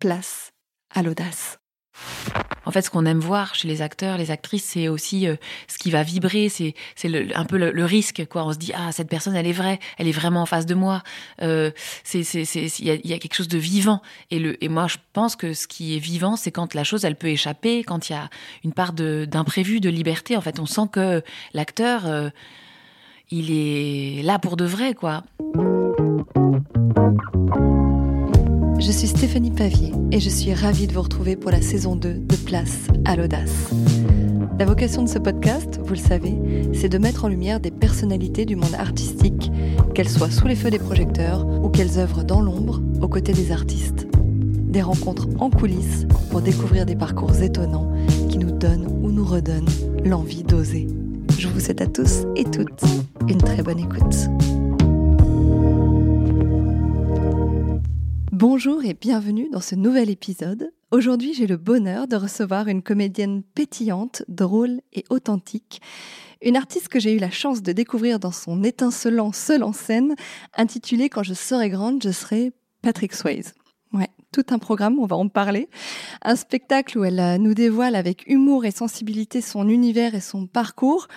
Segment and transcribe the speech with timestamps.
[0.00, 0.52] place
[0.92, 1.58] à l'audace.
[2.66, 5.78] En fait, ce qu'on aime voir chez les acteurs, les actrices, c'est aussi euh, ce
[5.78, 6.74] qui va vibrer, c'est
[7.34, 8.44] un peu le, risque, quoi.
[8.44, 10.74] On se dit ah cette personne, elle est vraie, elle est vraiment en face de
[10.74, 11.02] moi.
[11.42, 11.70] Euh,
[12.14, 14.02] il y a, y a, quelque chose de vivant.
[14.30, 17.04] Et le et moi je pense que ce qui est vivant, c'est quand la chose
[17.04, 18.28] elle peut échapper, quand il y a
[18.62, 20.36] une part d'imprévu, de, liberté.
[20.36, 21.22] En fait, on sent que
[21.54, 22.28] l'acteur euh,
[23.30, 25.24] il est là pour de vrai, quoi.
[28.90, 32.12] Je suis Stéphanie Pavier et je suis ravie de vous retrouver pour la saison 2
[32.12, 33.70] de Place à l'audace.
[34.58, 36.34] La vocation de ce podcast, vous le savez,
[36.74, 39.52] c'est de mettre en lumière des personnalités du monde artistique,
[39.94, 43.52] qu'elles soient sous les feux des projecteurs ou qu'elles œuvrent dans l'ombre aux côtés des
[43.52, 44.08] artistes.
[44.16, 47.92] Des rencontres en coulisses pour découvrir des parcours étonnants
[48.28, 49.70] qui nous donnent ou nous redonnent
[50.04, 50.88] l'envie d'oser.
[51.38, 52.82] Je vous souhaite à tous et toutes
[53.28, 54.16] une très bonne écoute.
[58.40, 60.72] Bonjour et bienvenue dans ce nouvel épisode.
[60.92, 65.82] Aujourd'hui, j'ai le bonheur de recevoir une comédienne pétillante, drôle et authentique.
[66.40, 70.14] Une artiste que j'ai eu la chance de découvrir dans son étincelant seul en scène,
[70.56, 73.52] intitulé Quand je serai grande, je serai Patrick Swayze.
[73.92, 75.68] Ouais, tout un programme, on va en parler.
[76.22, 80.46] Un spectacle où elle euh, nous dévoile avec humour et sensibilité son univers et son
[80.46, 81.08] parcours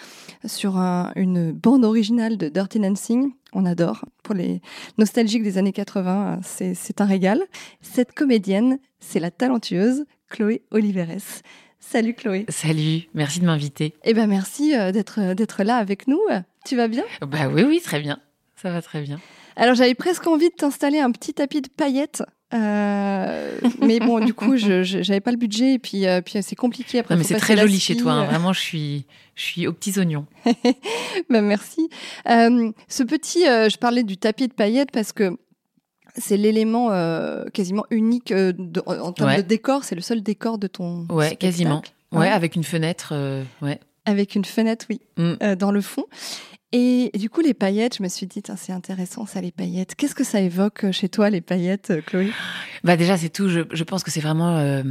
[0.45, 0.75] sur
[1.15, 3.31] une bande originale de Dirty Dancing.
[3.53, 4.05] On adore.
[4.23, 4.61] Pour les
[4.97, 7.41] nostalgiques des années 80, c'est un régal.
[7.81, 11.41] Cette comédienne, c'est la talentueuse Chloé Oliveres.
[11.79, 12.45] Salut Chloé.
[12.49, 13.93] Salut, merci de m'inviter.
[14.03, 16.21] Eh ben merci euh, d'être euh, d'être là avec nous.
[16.65, 17.03] Tu vas bien?
[17.21, 18.19] Bah oui oui, très bien.
[18.55, 19.19] Ça va très bien.
[19.55, 24.33] Alors j'avais presque envie de t'installer un petit tapis de paillettes euh, mais bon, du
[24.33, 27.15] coup, je n'avais pas le budget et puis, euh, puis c'est compliqué après.
[27.15, 28.13] mais c'est très joli chez toi.
[28.13, 28.25] Hein.
[28.25, 30.25] Vraiment, je suis, je suis aux petits oignons.
[31.29, 31.89] ben, merci.
[32.29, 35.37] Euh, ce petit, je parlais du tapis de paillettes parce que
[36.15, 36.89] c'est l'élément
[37.53, 38.33] quasiment unique
[38.85, 39.83] en termes de décor.
[39.83, 41.07] C'est le seul décor de ton.
[41.09, 41.81] Ouais, quasiment.
[42.11, 43.13] Ouais, avec une fenêtre.
[43.61, 43.79] ouais.
[44.05, 45.55] Avec une fenêtre, oui, mm.
[45.55, 46.05] dans le fond.
[46.75, 49.93] Et du coup, les paillettes, je me suis dit, c'est intéressant ça, les paillettes.
[49.93, 52.31] Qu'est-ce que ça évoque euh, chez toi, les paillettes, euh, Chloé?
[52.83, 53.47] Bah déjà, c'est tout.
[53.47, 54.81] Je, pense que c'est vraiment euh,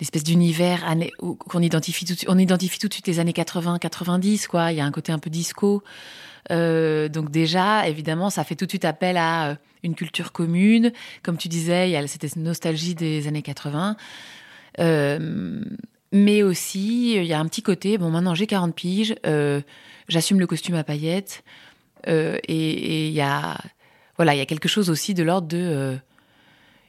[0.00, 0.84] l'espèce d'univers
[1.20, 2.16] qu'on identifie tout.
[2.26, 4.72] On identifie tout de suite les années 80, 90, quoi.
[4.72, 5.84] Il y a un côté un peu disco.
[6.50, 10.92] donc déjà, évidemment, ça fait tout de suite appel à une culture commune.
[11.22, 13.96] Comme tu disais, il y a cette nostalgie des années 80.
[16.10, 19.14] mais aussi, il y a un petit côté, bon, maintenant j'ai 40 piges,
[20.08, 21.44] j'assume le costume à paillettes.
[22.06, 23.58] Euh, et il y a
[24.16, 25.96] voilà, il y a quelque chose aussi de l'ordre de euh,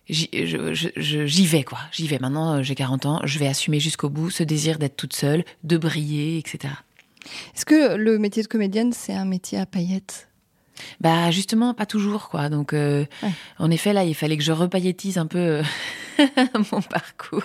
[0.07, 2.19] j'y vais quoi, j'y vais.
[2.19, 5.43] Maintenant, euh, j'ai 40 ans, je vais assumer jusqu'au bout ce désir d'être toute seule,
[5.63, 6.73] de briller, etc.
[7.55, 10.27] Est-ce que le métier de comédienne, c'est un métier à paillettes?
[11.01, 12.49] Bah justement, pas toujours quoi.
[12.49, 13.05] Donc euh,
[13.59, 15.63] en effet là, il fallait que je repaillettise un peu euh,
[16.71, 17.43] mon parcours.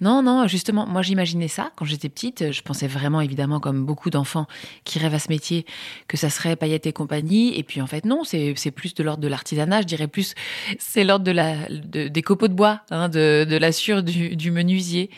[0.00, 2.52] Non non, justement, moi j'imaginais ça quand j'étais petite.
[2.52, 4.46] Je pensais vraiment évidemment comme beaucoup d'enfants
[4.84, 5.66] qui rêvent à ce métier
[6.08, 7.58] que ça serait paillettes et compagnie.
[7.58, 9.82] Et puis en fait non, c'est plus de l'ordre de l'artisanat.
[9.82, 10.34] Je dirais plus
[10.78, 15.10] c'est l'ordre de la des copeaux de bois, hein, de, de la sûre du, menuisier.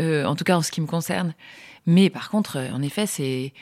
[0.00, 1.34] Euh, en tout cas en ce qui me concerne.
[1.84, 3.52] Mais par contre, en effet, c'est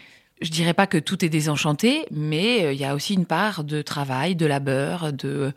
[0.41, 3.65] je dirais pas que tout est désenchanté, mais euh, il y a aussi une part
[3.65, 5.53] de travail, de labeur, de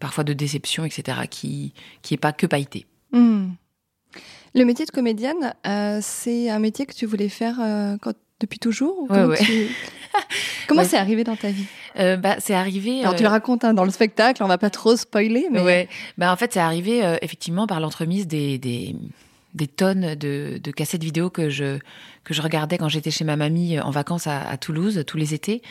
[0.00, 2.86] parfois de déception, etc., qui qui est pas que pailleté.
[3.12, 3.50] Hmm.
[4.54, 7.96] Le métier de comédienne, euh, c'est un métier que tu voulais faire euh,
[8.40, 9.06] depuis toujours
[10.68, 11.66] Comment c'est arrivé dans ta vie
[11.96, 13.00] bah, C'est arrivé.
[13.00, 15.60] Alors tu le racontes hein, dans le spectacle, on va pas trop spoiler, mais.
[15.60, 15.88] Ouais.
[16.18, 18.94] Bah, en fait, c'est arrivé effectivement par l'entremise des, des,
[19.54, 21.78] des tonnes de, de, cassettes vidéo que je
[22.24, 25.62] que je regardais quand j'étais chez ma mamie en vacances à, Toulouse tous les étés.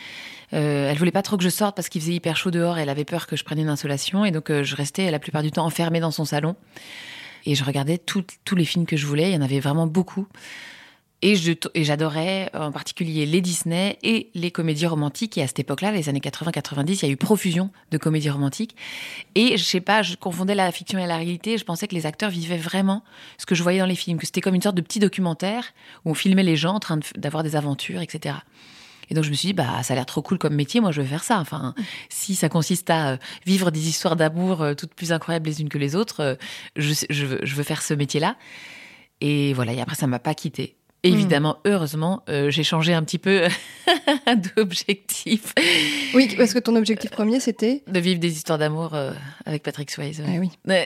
[0.52, 2.78] Euh, elle voulait pas trop que je sorte parce qu'il faisait hyper chaud dehors.
[2.78, 5.42] Elle avait peur que je prenne une insolation et donc euh, je restais la plupart
[5.42, 6.56] du temps enfermée dans son salon
[7.46, 9.30] et je regardais tous les films que je voulais.
[9.30, 10.26] Il y en avait vraiment beaucoup.
[11.22, 11.36] Et
[11.84, 15.38] j'adorais en particulier les Disney et les comédies romantiques.
[15.38, 18.74] Et à cette époque-là, les années 80-90, il y a eu profusion de comédies romantiques.
[19.36, 21.58] Et je sais pas, je confondais la fiction et la réalité.
[21.58, 23.04] Je pensais que les acteurs vivaient vraiment
[23.38, 25.72] ce que je voyais dans les films, que c'était comme une sorte de petit documentaire
[26.04, 28.34] où on filmait les gens en train d'avoir des aventures, etc.
[29.12, 30.90] Et donc je me suis dit, bah ça a l'air trop cool comme métier, moi
[30.90, 31.38] je veux faire ça.
[31.38, 31.74] Enfin,
[32.08, 35.68] si ça consiste à euh, vivre des histoires d'amour euh, toutes plus incroyables les unes
[35.68, 36.34] que les autres, euh,
[36.76, 38.36] je, veux, faire ce métier-là.
[39.20, 40.34] Et voilà, et après ça m'a pas
[41.04, 43.48] Évidemment, heureusement, euh, j'ai changé un petit peu
[44.56, 45.52] d'objectif.
[46.14, 49.12] Oui, parce que ton objectif premier, c'était De vivre des histoires d'amour euh,
[49.44, 50.22] avec Patrick Swayze.
[50.24, 50.50] Ah oui.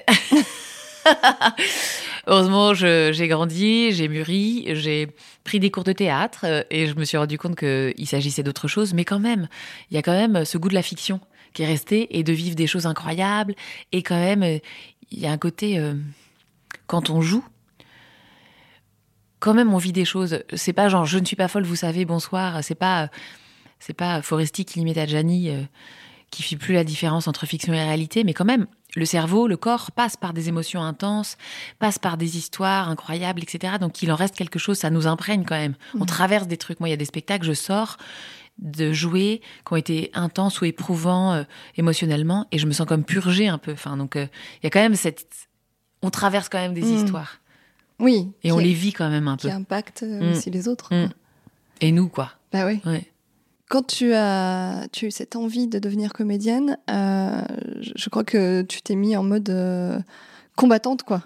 [2.26, 5.08] heureusement, j'ai grandi, j'ai mûri, j'ai
[5.44, 8.68] pris des cours de théâtre euh, et je me suis rendu compte qu'il s'agissait d'autre
[8.68, 8.94] chose.
[8.94, 9.48] Mais quand même,
[9.90, 11.20] il y a quand même ce goût de la fiction
[11.52, 13.54] qui est resté et de vivre des choses incroyables.
[13.92, 15.78] Et quand même, il y a un côté
[16.86, 17.44] quand on joue,
[19.40, 20.42] quand même on vit des choses.
[20.54, 22.62] C'est pas genre je ne suis pas folle, vous savez, bonsoir.
[22.62, 23.10] C'est pas
[23.78, 25.50] c'est pas Foresti qui limite à Gianni
[26.30, 29.56] qui fait plus la différence entre fiction et réalité, mais quand même le cerveau, le
[29.56, 31.36] corps passe par des émotions intenses,
[31.78, 33.74] passe par des histoires incroyables, etc.
[33.78, 35.74] Donc il en reste quelque chose, ça nous imprègne quand même.
[35.94, 36.06] On mmh.
[36.06, 36.80] traverse des trucs.
[36.80, 37.98] Moi, il y a des spectacles, je sors
[38.58, 41.42] de jouer qui ont été intenses ou éprouvants euh,
[41.76, 43.72] émotionnellement et je me sens comme purgée un peu.
[43.72, 45.26] Enfin, donc euh, il y a quand même cette,
[46.00, 46.96] on traverse quand même des mmh.
[46.96, 47.38] histoires.
[47.98, 48.30] Oui.
[48.42, 49.48] Et on les vit quand même un peu.
[49.48, 50.32] Qui impactent euh, mmh.
[50.32, 50.90] aussi les autres.
[51.80, 52.32] Et nous, quoi.
[52.52, 52.80] Bah oui.
[53.68, 57.42] Quand tu as, tu eu cette envie de devenir comédienne, euh,
[57.80, 59.98] je crois que tu t'es mis en mode euh,
[60.54, 61.22] combattante, quoi.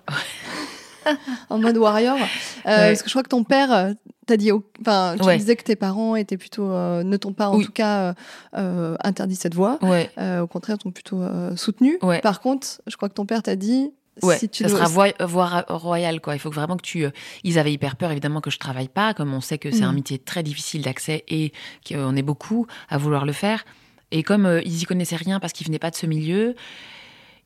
[1.51, 2.17] en mode warrior.
[2.17, 2.23] Euh,
[2.65, 3.95] parce que je crois que ton père
[4.27, 7.73] t'a dit, enfin, tu disais que tes parents étaient plutôt, ne t'ont pas en tout
[7.73, 8.15] cas
[8.55, 9.79] interdit cette voie.
[9.83, 11.23] au contraire, t'ont plutôt
[11.57, 11.99] soutenu.
[12.23, 13.93] Par contre, je crois que ton père t'a dit,
[14.23, 16.35] Ouais, ça sera voie, royale, quoi.
[16.35, 17.05] Il faut vraiment que tu.
[17.05, 17.11] Euh,
[17.45, 19.93] ils avaient hyper peur, évidemment, que je travaille pas, comme on sait que c'est un
[19.93, 19.95] mm.
[19.95, 21.53] métier très difficile d'accès et
[21.89, 23.65] qu'on est beaucoup à vouloir le faire.
[24.11, 26.55] Et comme euh, ils y connaissaient rien parce qu'ils venaient pas de ce milieu,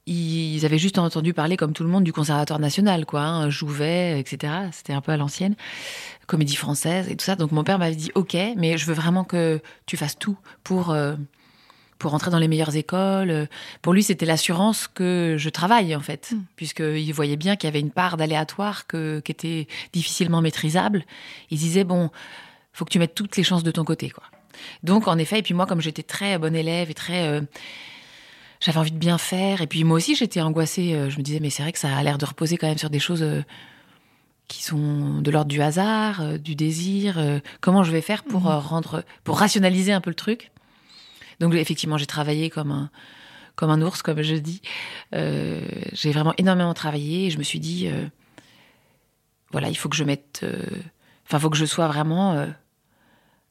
[0.07, 3.23] ils avaient juste entendu parler, comme tout le monde, du Conservatoire national, quoi.
[3.23, 4.53] Hein, Jouvet, etc.
[4.73, 5.55] C'était un peu à l'ancienne,
[6.27, 7.37] comédie française et tout ça.
[7.37, 10.91] Donc mon père m'avait dit, ok, mais je veux vraiment que tu fasses tout pour.
[10.91, 11.15] Euh,
[12.05, 13.49] pour rentrer dans les meilleures écoles.
[13.81, 16.43] Pour lui, c'était l'assurance que je travaille, en fait, mm.
[16.55, 21.06] puisqu'il voyait bien qu'il y avait une part d'aléatoire que, qui était difficilement maîtrisable.
[21.51, 22.11] Il disait, bon,
[22.75, 24.25] faut que tu mettes toutes les chances de ton côté, quoi.
[24.83, 27.27] Donc, en effet, et puis moi, comme j'étais très bonne élève et très...
[27.27, 27.41] Euh,
[28.61, 30.93] j'avais envie de bien faire, et puis moi aussi, j'étais angoissée.
[30.93, 32.77] Euh, je me disais, mais c'est vrai que ça a l'air de reposer quand même
[32.77, 33.23] sur des choses...
[33.23, 33.43] Euh,
[34.47, 37.19] qui sont de l'ordre du hasard, du désir.
[37.62, 38.59] comment je vais faire pour mm.
[38.59, 40.51] rendre, pour rationaliser un peu le truc?
[41.41, 42.91] Donc effectivement, j'ai travaillé comme un,
[43.57, 44.63] comme un ours, comme je dis.
[45.15, 45.61] Euh,
[45.93, 48.07] j'ai vraiment énormément travaillé et je me suis dit, euh,
[49.53, 50.63] voilà, il faut que je mette, euh,
[51.27, 52.47] enfin, faut que je sois vraiment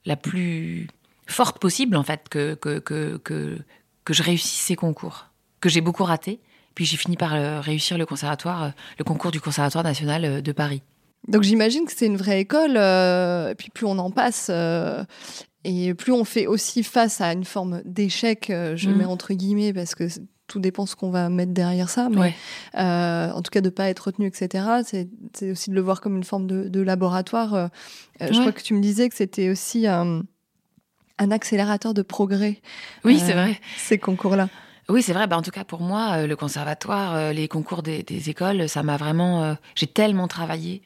[0.06, 0.88] la plus
[1.28, 3.58] forte possible, en fait, que, que, que, que,
[4.04, 5.28] que je réussisse ces concours,
[5.62, 6.40] que j'ai beaucoup raté.
[6.76, 10.82] Puis j'ai fini par réussir le conservatoire, le concours du Conservatoire national de Paris.
[11.28, 14.50] Donc j'imagine que c'est une vraie école, et puis plus on en passe,
[15.64, 18.96] et plus on fait aussi face à une forme d'échec, euh, je mm.
[18.96, 20.08] mets entre guillemets parce que
[20.48, 22.34] tout dépend ce qu'on va mettre derrière ça, mais
[22.78, 24.66] euh, en tout cas de pas être retenu, etc.
[24.84, 27.54] C'est aussi de le voir comme une forme de, laboratoire.
[27.54, 27.68] Euh,
[28.20, 30.26] je crois que tu me disais que c'était aussi un
[31.18, 32.62] accélérateur de progrès.
[33.06, 33.60] Oui, c'est vrai.
[33.78, 34.50] Ces concours-là.
[34.90, 35.28] Oui, c'est vrai.
[35.28, 38.98] Bah, en tout cas, pour moi, le conservatoire, les concours des, des écoles, ça m'a
[38.98, 39.56] vraiment.
[39.76, 40.84] J'ai tellement travaillé.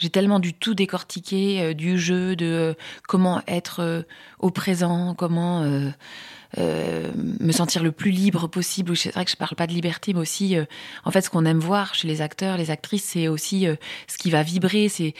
[0.00, 2.74] J'ai tellement du tout décortiqué, euh, du jeu, de euh,
[3.06, 4.02] comment être euh,
[4.38, 5.62] au présent, comment
[6.58, 8.96] euh, me sentir le plus libre possible.
[8.96, 10.64] C'est vrai que je parle pas de liberté, mais aussi, euh,
[11.04, 13.76] en fait, ce qu'on aime voir chez les acteurs, les actrices, c'est aussi euh,
[14.08, 14.88] ce qui va vibrer.
[14.88, 15.14] C'est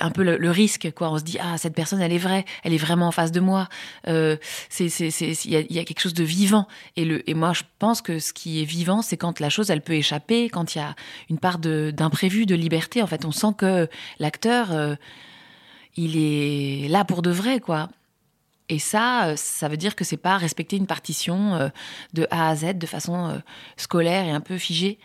[0.00, 1.10] un peu le, risque, quoi.
[1.10, 3.40] On se dit ah cette personne, elle est vraie, elle est vraiment en face de
[3.40, 3.68] moi.
[4.04, 6.66] c'est il y a, y a, quelque chose de vivant.
[6.96, 9.70] Et le et moi je pense que ce qui est vivant, c'est quand la chose
[9.70, 10.94] elle peut échapper, quand il y a
[11.30, 13.02] une part d'imprévu, de, liberté.
[13.02, 13.88] En fait, on sent que
[14.18, 14.96] l'acteur
[15.96, 17.88] il est là pour de vrai, quoi.
[18.68, 21.68] Et ça, euh, ça veut dire que c'est pas respecter une partition euh,
[22.14, 23.38] de A à Z de façon euh,
[23.76, 24.98] scolaire et un peu figée.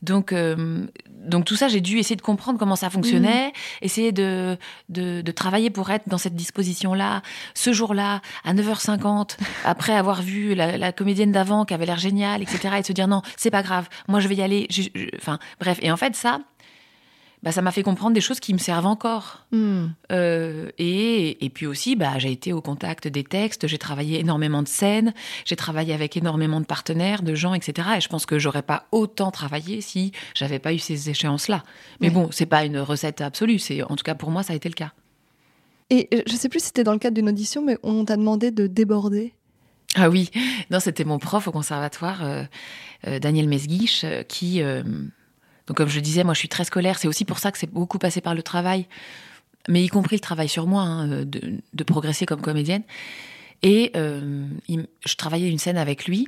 [0.00, 3.84] Donc, donc tout ça, j'ai dû essayer de comprendre comment ça fonctionnait, mmh.
[3.84, 4.56] essayer de,
[4.88, 10.54] de, de, travailler pour être dans cette disposition-là, ce jour-là, à 9h50, après avoir vu
[10.54, 13.50] la, la comédienne d'avant qui avait l'air géniale, etc., et de se dire non, c'est
[13.50, 14.68] pas grave, moi je vais y aller.
[15.16, 15.80] Enfin, bref.
[15.82, 16.38] Et en fait, ça,
[17.42, 19.46] bah, ça m'a fait comprendre des choses qui me servent encore.
[19.52, 19.86] Hmm.
[20.10, 24.62] Euh, et, et, puis aussi, bah, j'ai été au contact des textes, j'ai travaillé énormément
[24.62, 25.14] de scènes,
[25.44, 27.88] j'ai travaillé avec énormément de partenaires, de gens, etc.
[27.96, 31.62] Et je pense que j'aurais pas autant travaillé si j'avais pas eu ces échéances-là.
[32.00, 33.58] Mais bon, c'est pas une recette absolue.
[33.58, 34.92] C'est en tout cas pour moi, ça a été le cas.
[35.90, 38.16] Et euh, je sais plus si c'était dans le cadre d'une audition, mais on t'a
[38.16, 39.32] demandé de déborder.
[39.94, 40.30] Ah oui,
[40.70, 44.60] non, c'était mon prof au conservatoire, euh, Daniel Mesguich, qui
[45.68, 47.70] donc comme je disais, moi je suis très scolaire, c'est aussi pour ça que c'est
[47.70, 48.86] beaucoup passé par le travail,
[49.68, 52.82] mais y compris le travail sur moi, hein, de, progresser comme comédienne.
[53.62, 56.26] Et euh, je travaillais une scène avec lui,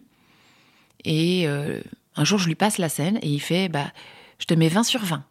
[1.04, 1.80] et euh,
[2.16, 3.92] un jour je lui passe la scène, et il fait, bah,
[4.38, 5.24] je te mets 20 sur 20.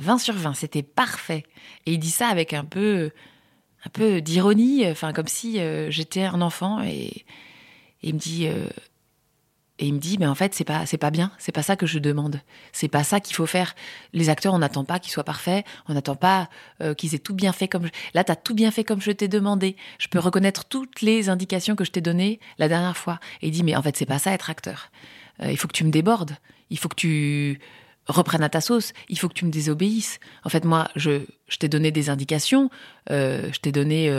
[0.00, 1.44] 20 sur 20, c'était parfait.
[1.86, 3.10] Et il dit ça avec un peu,
[3.84, 7.24] un peu d'ironie, enfin comme si euh, j'étais un enfant, et,
[8.02, 8.48] il me dit
[9.78, 11.30] et il me dit, mais en fait, c'est pas, c'est pas bien.
[11.38, 12.40] C'est pas ça que je demande.
[12.72, 13.76] C'est pas ça qu'il faut faire.
[14.12, 15.64] Les acteurs, on n'attend pas qu'ils soient parfaits.
[15.88, 16.48] On n'attend pas
[16.82, 17.86] euh, qu'ils aient tout bien fait comme.
[17.86, 17.90] Je...
[18.12, 19.76] Là, t'as tout bien fait comme je t'ai demandé.
[20.00, 23.20] Je peux reconnaître toutes les indications que je t'ai données la dernière fois.
[23.40, 24.90] Et il dit, mais en fait, c'est pas ça être acteur.
[25.42, 26.36] Euh, il faut que tu me débordes.
[26.70, 27.60] Il faut que tu
[28.08, 28.92] reprenne à ta sauce.
[29.08, 30.18] Il faut que tu me désobéisses.
[30.42, 32.68] En fait, moi, je, je t'ai donné des indications,
[33.10, 34.12] euh, je t'ai donné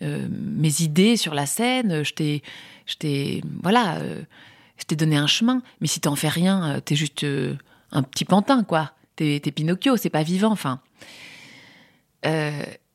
[0.00, 2.42] mes idées sur la scène, je t'ai,
[2.86, 4.00] je t'ai, voilà,
[4.82, 5.62] je t'ai donné un chemin.
[5.80, 7.24] Mais si t'en fais rien, t'es juste
[7.92, 8.92] un petit pantin, quoi.
[9.16, 10.50] T'es, Pinocchio, c'est pas vivant.
[10.50, 10.80] Enfin,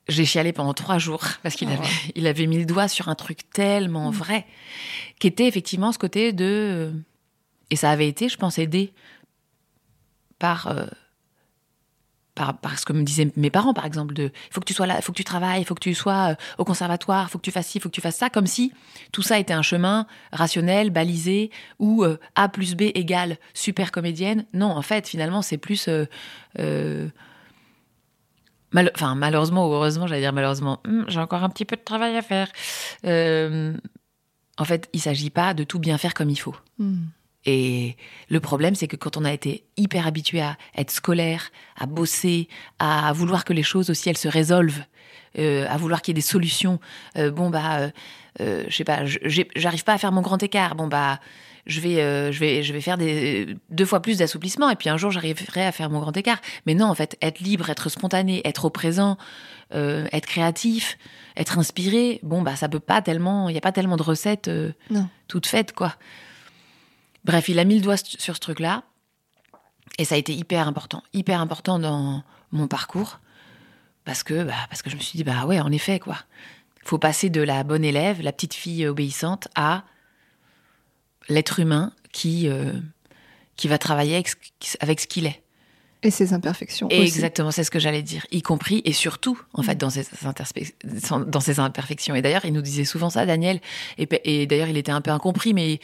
[0.10, 3.16] j'ai chialé pendant trois jours parce qu'il avait, il avait mis le doigt sur un
[3.16, 4.16] truc tellement mm.
[4.16, 4.46] vrai,
[5.20, 6.94] qui était effectivement ce côté de,
[7.70, 8.94] et ça avait été, je pense, aidé
[10.40, 10.86] par, euh,
[12.38, 14.86] par, ce que me disaient mes parents, par exemple, de il faut que tu sois
[14.86, 17.38] là, faut que tu travailles, il faut que tu sois euh, au conservatoire, il faut
[17.40, 18.72] que tu fasses ci, il faut que tu fasses ça, comme si
[19.12, 24.46] tout ça était un chemin rationnel, balisé, où euh, A plus B égale super comédienne.
[24.54, 25.90] Non, en fait, finalement, c'est plus...
[28.76, 32.16] enfin, malheureusement ou heureusement, j'allais dire malheureusement, hmm, j'ai encore un petit peu de travail
[32.16, 32.48] à faire.
[33.04, 36.56] en fait, il s'agit pas de tout bien faire comme il faut.
[36.78, 37.06] Hmm.
[37.48, 37.96] Et
[38.30, 42.50] le problème, c'est que quand on a été hyper habitué à être scolaire, à bosser,
[42.78, 44.84] à vouloir que les choses aussi elles se résolvent,
[45.40, 46.80] euh, à vouloir qu'il y ait des solutions.
[47.18, 47.90] Euh, bon bah, euh,
[48.42, 49.06] euh je sais pas,
[49.56, 50.76] j'arrive pas à faire mon grand écart.
[50.76, 51.22] Bon bah,
[51.66, 54.98] je vais, je vais, je vais faire des deux fois plus d'assouplissement et puis un
[54.98, 56.42] jour j'arriverai à faire mon grand écart.
[56.66, 59.18] Mais non, en fait, être libre, être spontané, être au présent,
[59.72, 60.98] être créatif,
[61.38, 62.20] être inspiré.
[62.24, 64.52] Bon bah, ça peut pas tellement, il y a pas tellement de recettes
[65.30, 65.94] toutes faites quoi.
[67.28, 68.84] Bref, il a mis le doigt sur ce truc-là.
[70.00, 73.20] Et ça a été hyper important, hyper important dans mon parcours.
[74.06, 76.18] Parce que, bah, parce que je me suis dit, bah ouais, en effet, quoi.
[76.84, 79.84] Il faut passer de la bonne élève, la petite fille obéissante, à
[81.28, 82.72] l'être humain qui, euh,
[83.58, 84.16] qui va travailler
[84.80, 85.44] avec, ce qu'il est.
[86.04, 86.88] Et ses imperfections.
[86.90, 90.06] exactement, c'est ce que j'allais dire, y compris et surtout, en fait, dans ses,
[91.26, 92.16] dans ses imperfections.
[92.16, 93.60] Et d'ailleurs, il nous disait souvent ça, Daniel.
[93.98, 95.82] Et, et d'ailleurs, il était un peu incompris, mais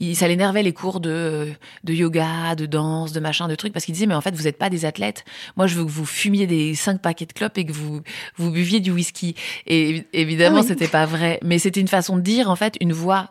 [0.00, 1.48] il, ça l'énervait les cours de,
[1.84, 4.44] de yoga, de danse, de machin, de trucs, parce qu'il disait, mais en fait, vous
[4.44, 5.24] n'êtes pas des athlètes.
[5.56, 8.02] Moi, je veux que vous fumiez des cinq paquets de clopes et que vous,
[8.36, 9.34] vous buviez du whisky.
[9.66, 11.40] Et évidemment, ah c'était pas vrai.
[11.42, 13.30] Mais c'était une façon de dire, en fait, une voix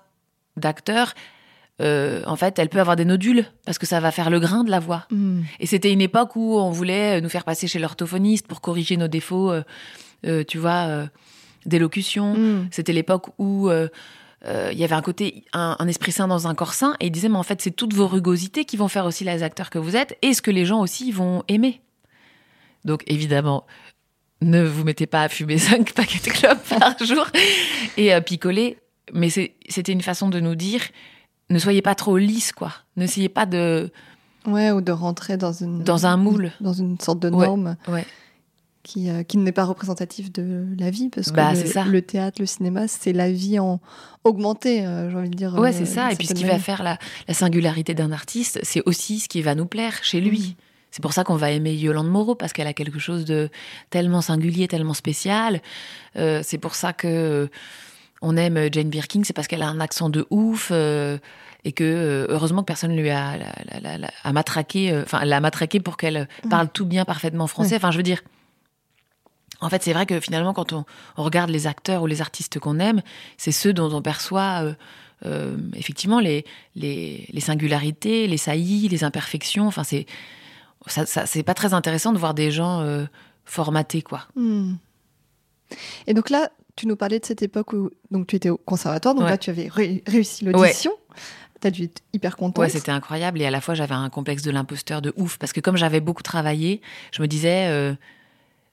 [0.58, 1.14] d'acteur,
[1.82, 4.64] euh, en fait, elle peut avoir des nodules parce que ça va faire le grain
[4.64, 5.06] de la voix.
[5.12, 5.42] Hmm.
[5.60, 9.08] Et c'était une époque où on voulait nous faire passer chez l'orthophoniste pour corriger nos
[9.08, 9.62] défauts, euh,
[10.26, 11.08] euh, tu vois,
[11.66, 12.34] d'élocution.
[12.34, 12.68] Hmm.
[12.72, 13.70] C'était l'époque où
[14.48, 17.12] euh, il y avait un côté, un, esprit sain dans un corps sain, et il
[17.12, 19.80] disait, mais en fait, c'est toutes vos rugosités qui vont faire aussi les acteurs que
[19.80, 21.82] vous êtes, et ce que les gens aussi vont aimer.
[22.86, 23.66] Donc, évidemment,
[24.42, 27.28] ne vous mettez pas à fumer 5 paquets de clopes par jour
[27.98, 28.78] et à picoler,
[29.14, 30.82] mais c'était une façon de nous dire,
[31.50, 32.74] ne soyez pas trop lisse, quoi.
[32.96, 33.92] N'essayez pas de...
[34.46, 35.84] Ouais, ou de rentrer dans une...
[35.84, 36.52] Dans un moule.
[36.62, 37.76] Dans une sorte de norme.
[37.88, 38.06] ouais
[38.88, 42.40] qui, euh, qui n'est pas représentatif de la vie, parce que bah, le, le, théâtre,
[42.40, 43.80] le cinéma, c'est la vie en
[44.24, 45.54] augmenté, euh, j'ai envie de dire.
[45.56, 46.12] Ouais, c'est euh, ça.
[46.12, 49.42] Et puis ce qui va faire la, la singularité d'un artiste, c'est aussi ce qui
[49.42, 50.40] va nous plaire chez lui.
[50.40, 50.62] Mm.
[50.92, 53.50] C'est pour ça qu'on va aimer Yolande Moreau, parce qu'elle a quelque chose de
[53.90, 55.62] tellement singulier, tellement spécial.
[56.16, 57.50] c'est pour ça que
[58.22, 60.72] on aime Jane Birkin, c'est parce qu'elle a un accent de ouf.
[60.72, 63.34] et que heureusement que personne lui a,
[64.24, 66.50] a, matraqué, enfin l'a matraqué pour qu'elle mm.
[66.50, 67.76] parle tout bien parfaitement français.
[67.76, 68.22] Enfin, je veux dire,
[69.62, 70.86] en fait, c'est vrai que finalement, quand on,
[71.16, 73.02] regarde les acteurs ou les artistes qu'on aime,
[73.38, 74.74] c'est ceux dont on perçoit euh,
[75.26, 76.46] euh, effectivement les,
[76.76, 79.68] les, singularités, les saillies, les imperfections.
[79.68, 80.06] Enfin, c'est
[80.86, 83.06] ça, c'est pas très intéressant de voir des gens euh,
[83.46, 84.28] formatés, quoi.
[84.36, 84.76] Hmm.
[86.06, 89.16] Et donc là, tu nous parlais de cette époque où donc tu étais au conservatoire,
[89.16, 90.92] donc là tu avais réussi l'audition.
[91.60, 92.60] T'as dû être hyper contente.
[92.60, 93.42] Ouais, c'était incroyable.
[93.42, 95.40] Et à la fois, j'avais un complexe de l'imposteur de ouf.
[95.40, 97.98] Parce que comme j'avais beaucoup travaillé, je me disais,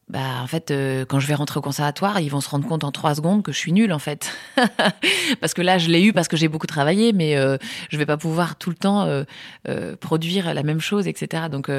[0.08, 2.84] bah en fait euh, quand je vais rentrer au conservatoire ils vont se rendre compte
[2.84, 4.37] en trois secondes que je suis nulle en fait.
[5.40, 7.56] Parce que là je l'ai eu parce que j'ai beaucoup travaillé mais euh,
[7.88, 11.70] je vais pas pouvoir tout le temps euh, produire la même chose etc donc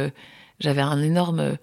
[0.59, 1.57] j'avais un énorme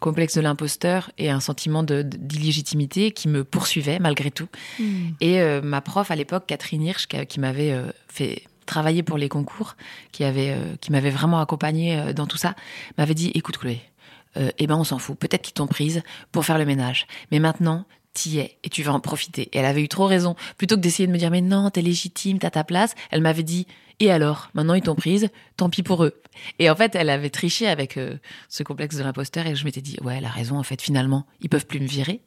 [0.00, 4.48] complexe de l'imposteur et un sentiment d'illégitimité qui me poursuivait malgré tout.
[4.78, 5.10] Hmm.
[5.20, 7.74] et ma prof à l'époque Catherine Hirsch qui, m'avait
[8.08, 9.76] fait travailler pour les concours
[10.12, 12.54] qui avait qui m'avait vraiment accompagnée dans tout ça
[12.96, 13.87] m'avait dit écoute Chloé
[14.36, 15.18] euh, eh ben on s'en fout.
[15.18, 17.06] Peut-être qu'ils t'ont prise pour faire le ménage.
[17.30, 19.42] Mais maintenant, t'y es et tu vas en profiter.
[19.52, 20.36] Et elle avait eu trop raison.
[20.56, 23.42] Plutôt que d'essayer de me dire mais non, t'es légitime, t'as ta place, elle m'avait
[23.42, 23.66] dit
[24.00, 24.50] et alors?
[24.54, 26.20] Maintenant ils t'ont prise, tant pis pour eux.
[26.58, 28.16] Et en fait, elle avait triché avec euh,
[28.48, 30.80] ce complexe de l'imposteur et je m'étais dit ouais, elle a raison en fait.
[30.80, 32.20] Finalement, ils peuvent plus me virer.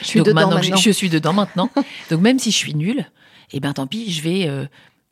[0.00, 0.76] Je suis dedans maintenant.
[0.76, 1.70] Je, suis dedans maintenant.
[2.10, 3.06] Donc même si je suis nulle,
[3.52, 4.66] eh ben tant pis, je vais euh,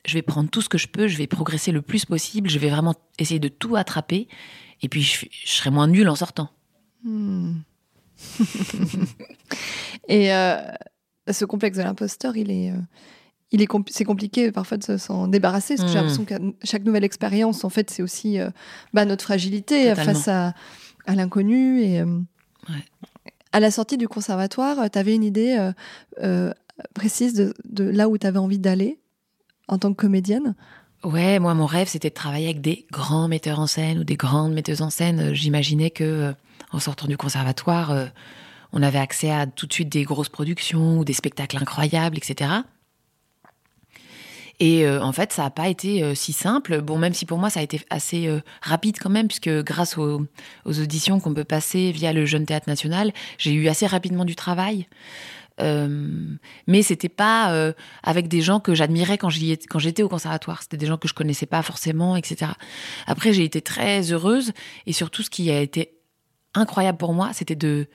[0.05, 2.59] je vais prendre tout ce que je peux, je vais progresser le plus possible, je
[2.59, 4.29] vais vraiment essayer de tout attraper
[4.83, 6.51] et puis, je, serais moins nulle en sortant.
[7.05, 7.55] Hmm.
[10.09, 10.57] et euh,
[11.31, 12.77] ce complexe de l'imposteur, il est, euh,
[13.51, 16.07] il est c'est compliqué parfois de s'en débarrasser parce que j'ai Mm.
[16.07, 18.51] l'impression qu'à chaque nouvelle expérience, en fait, c'est aussi euh,
[18.93, 20.13] bah, notre fragilité Totalement.
[20.15, 20.55] face à,
[21.07, 21.81] à l'inconnu.
[21.83, 22.19] Et euh,
[22.69, 22.77] Ouais.
[23.51, 25.59] à la sortie du conservatoire, tu avais une idée
[26.95, 29.01] précise de, de là où tu avais envie d'aller
[29.67, 30.55] en tant que comédienne?
[31.05, 34.17] Ouais, moi, mon rêve, c'était de travailler avec des grands metteurs en scène ou des
[34.17, 35.31] grandes metteuses en scène.
[35.31, 36.33] Euh, J'imaginais que, euh,
[36.71, 38.07] en sortant du conservatoire, euh,
[38.73, 42.51] on avait accès à tout de suite des grosses productions ou des spectacles incroyables, etc.
[44.61, 46.83] Et en fait, ça n'a pas été si simple.
[46.83, 48.31] Bon, même si pour moi, ça a été assez
[48.61, 50.29] rapide quand même, puisque grâce aux
[50.65, 54.87] auditions qu'on peut passer via le Jeune Théâtre National, j'ai eu assez rapidement du travail.
[55.61, 60.63] Euh, mais c'était pas euh, avec des gens que j'admirais quand j'étais au conservatoire.
[60.63, 62.53] C'était des gens que je connaissais pas forcément, etc.
[63.07, 64.53] Après, j'ai été très heureuse
[64.87, 65.99] et surtout, ce qui a été
[66.55, 67.89] incroyable pour moi, c'était de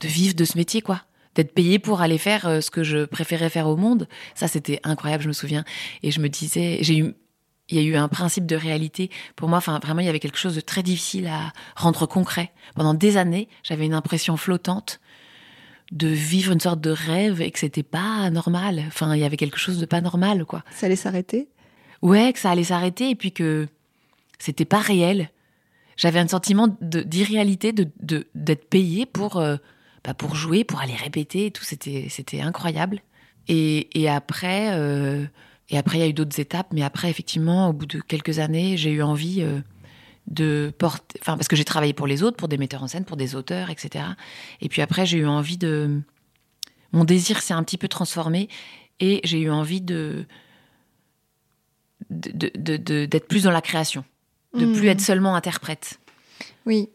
[0.00, 1.02] de vivre de ce métier, quoi.
[1.34, 4.08] D'être payée pour aller faire euh, ce que je préférais faire au monde.
[4.34, 5.64] Ça, c'était incroyable, je me souviens.
[6.02, 7.14] Et je me disais, j'ai eu,
[7.68, 9.10] il y a eu un principe de réalité.
[9.36, 12.52] Pour moi, enfin, vraiment, il y avait quelque chose de très difficile à rendre concret.
[12.74, 15.00] Pendant des années, j'avais une impression flottante
[15.92, 18.82] de vivre une sorte de rêve et que c'était pas normal.
[18.88, 20.64] Enfin, il y avait quelque chose de pas normal, quoi.
[20.72, 21.48] Ça allait s'arrêter?
[22.02, 23.68] Ouais, que ça allait s'arrêter et puis que
[24.38, 25.30] c'était pas réel.
[25.96, 29.56] J'avais un sentiment de- d'irréalité, de, de, d'être payé pour, euh,
[30.04, 31.64] bah, pour jouer, pour aller répéter et tout.
[31.64, 33.00] C'était, c'était incroyable.
[33.48, 35.24] Et, et après, euh,
[35.70, 38.38] et après, il y a eu d'autres étapes, mais après, effectivement, au bout de quelques
[38.40, 39.60] années, j'ai eu envie euh,
[40.28, 43.04] de porter, enfin, parce que j'ai travaillé pour les autres, pour des metteurs en scène,
[43.04, 44.04] pour des auteurs, etc.
[44.60, 46.00] Et puis après, j'ai eu envie de,
[46.92, 48.48] mon désir s'est un petit peu transformé
[49.00, 50.26] et j'ai eu envie de,
[52.10, 54.04] de- de- de- d'être plus dans la création,
[54.54, 54.76] de Mhm.
[54.76, 55.98] plus être seulement interprète
[56.64, 56.88] Oui.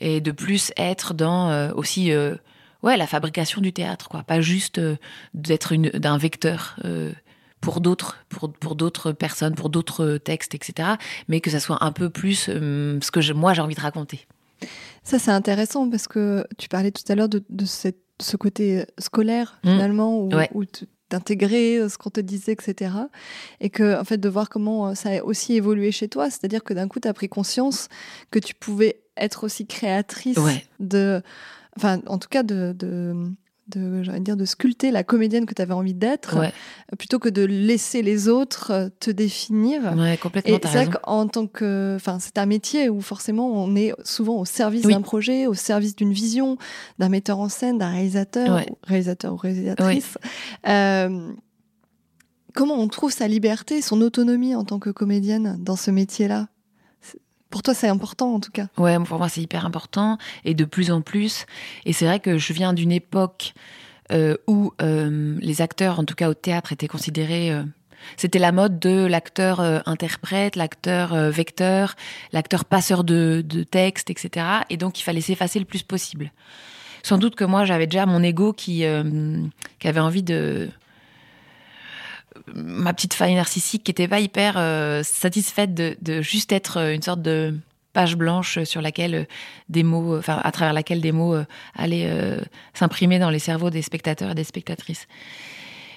[0.00, 2.36] et de plus être dans euh, aussi euh,
[2.82, 4.96] ouais la fabrication du théâtre quoi, pas juste euh,
[5.34, 7.12] d'être une d'un vecteur euh,
[7.60, 10.90] pour d'autres pour pour d'autres personnes, pour d'autres textes etc.
[11.28, 13.80] Mais que ça soit un peu plus euh, ce que je- moi j'ai envie de
[13.80, 14.26] raconter.
[15.04, 18.84] Ça, c'est intéressant parce que tu parlais tout à l'heure de, de cette- ce côté
[18.98, 19.68] scolaire, Mm.
[19.70, 20.50] finalement, où, Ouais.
[20.52, 20.64] où
[21.10, 22.90] d'intégrer euh, ce qu'on te disait, etc.
[23.60, 26.62] Et que, en fait, de voir comment euh, ça a aussi évolué chez toi, c'est-à-dire
[26.64, 27.88] que d'un coup, tu as pris conscience
[28.30, 30.64] que tu pouvais être aussi créatrice Ouais.
[30.80, 31.22] de.
[31.76, 32.74] Enfin, en tout cas, de.
[32.76, 33.14] de
[33.68, 36.52] de, dire, de sculpter la comédienne que tu avais envie d'être, Ouais,
[36.98, 39.94] plutôt que de laisser les autres euh, te définir.
[39.96, 40.56] ouais complètement.
[40.56, 44.36] Et c'est vrai qu'en tant que, enfin, c'est un métier où forcément on est souvent
[44.40, 44.92] au service Oui.
[44.94, 46.56] d'un projet, au service d'une vision,
[46.98, 48.66] d'un metteur en scène, d'un réalisateur, Ouais.
[48.84, 50.16] réalisateur ou réalisatrice.
[50.66, 51.30] Euh,
[52.54, 56.48] comment on trouve sa liberté, son autonomie en tant que comédienne dans ce métier-là?
[56.48, 56.57] C'est-
[57.50, 58.66] Pour toi, c'est important en tout cas.
[58.76, 61.46] Ouais, pour moi, c'est hyper important et de plus en plus.
[61.86, 63.54] Et c'est vrai que je viens d'une époque
[64.12, 67.50] euh, où euh, les acteurs, en tout cas au théâtre, étaient considérés.
[67.52, 67.62] euh,
[68.16, 71.96] c'était la mode de l'acteur interprète, l'acteur vecteur,
[72.32, 74.46] l'acteur passeur de, de texte, etc.
[74.70, 76.32] Et donc, il fallait s'effacer le plus possible.
[77.02, 78.84] Sans doute que moi, j'avais déjà mon ego qui,
[79.80, 80.70] qui avait envie de
[82.54, 86.94] ma petite faille narcissique qui était pas hyper euh, satisfaite de, de juste être euh,
[86.94, 87.54] une sorte de
[87.92, 89.24] page blanche sur laquelle euh,
[89.68, 92.40] des mots, enfin à travers laquelle des mots euh, allaient euh,
[92.74, 95.06] s'imprimer dans les cerveaux des spectateurs et des spectatrices.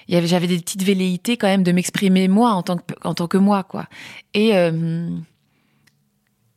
[0.10, 3.38] J'avais des petites velléités quand même de m'exprimer moi en tant que, en tant que
[3.38, 3.86] moi quoi.
[4.34, 4.52] Et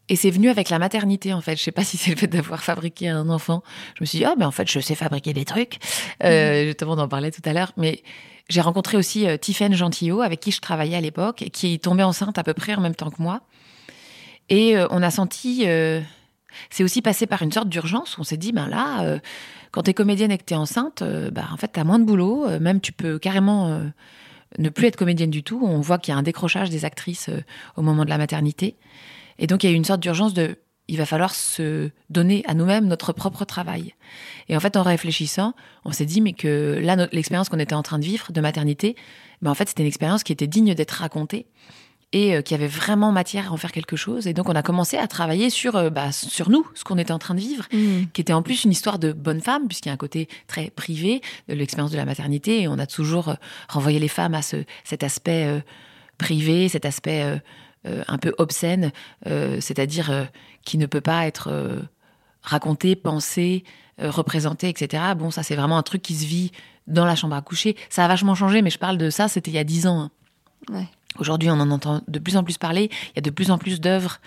[0.08, 1.56] et c'est venu avec la maternité en fait.
[1.56, 3.62] Je sais pas si c'est le fait d'avoir fabriqué un enfant.
[3.96, 5.78] Je me suis dit ah ben en fait je sais fabriquer des trucs.
[6.24, 8.02] Euh, Justement on en parlait tout à l'heure, mais
[8.48, 12.02] j'ai rencontré aussi euh, Tiffaine Gentillot, avec qui je travaillais à l'époque, qui est tombée
[12.02, 13.42] enceinte à peu près en même temps que moi.
[14.48, 15.62] Et euh, on a senti.
[15.66, 16.00] euh,
[16.70, 18.16] c'est aussi passé par une sorte d'urgence.
[18.18, 19.18] On s'est dit, ben là, euh,
[19.72, 21.02] quand t'es comédienne et que t'es enceinte,
[21.32, 22.46] bah, en fait, t'as moins de boulot.
[22.60, 23.80] même tu peux carrément
[24.58, 25.60] ne plus être comédienne du tout.
[25.64, 27.28] On voit qu'il y a un décrochage des actrices
[27.76, 28.76] au moment de la maternité.
[29.40, 30.56] Et donc, il y a eu une sorte d'urgence de.
[30.88, 33.94] Il va falloir se donner à nous-mêmes notre propre travail.
[34.48, 37.82] Et en fait, en réfléchissant, on s'est dit, mais que là, l'expérience qu'on était en
[37.82, 38.94] train de vivre de maternité,
[39.40, 41.46] ben en fait, c'était une expérience qui était digne d'être racontée
[42.12, 44.26] et euh, qui avait vraiment matière à en faire quelque chose.
[44.26, 47.12] Et donc, on a commencé à travailler sur, euh, bah, sur nous, ce qu'on était
[47.12, 49.90] en train de vivre, qui était en plus une histoire de bonne femme, puisqu'il y
[49.90, 52.62] a un côté très privé de l'expérience de la maternité.
[52.62, 53.34] Et on a toujours euh,
[53.68, 55.60] renvoyé les femmes à ce, cet aspect euh,
[56.18, 57.38] privé, cet aspect euh,
[58.08, 58.92] un peu obscène,
[59.26, 60.24] euh, c'est-à-dire euh,
[60.64, 61.80] qui ne peut pas être euh,
[62.42, 63.64] raconté, pensé,
[64.00, 65.02] euh, représenté, etc.
[65.16, 66.52] Bon, ça, c'est vraiment un truc qui se vit
[66.86, 67.76] dans la chambre à coucher.
[67.90, 70.00] Ça a vachement changé, mais je parle de ça, c'était il y a dix ans.
[70.00, 70.10] hein.
[70.68, 70.86] Ouais.
[71.18, 72.90] Aujourd'hui, on en entend de plus en plus parler.
[73.10, 74.20] Il y a de plus en plus d'œuvres,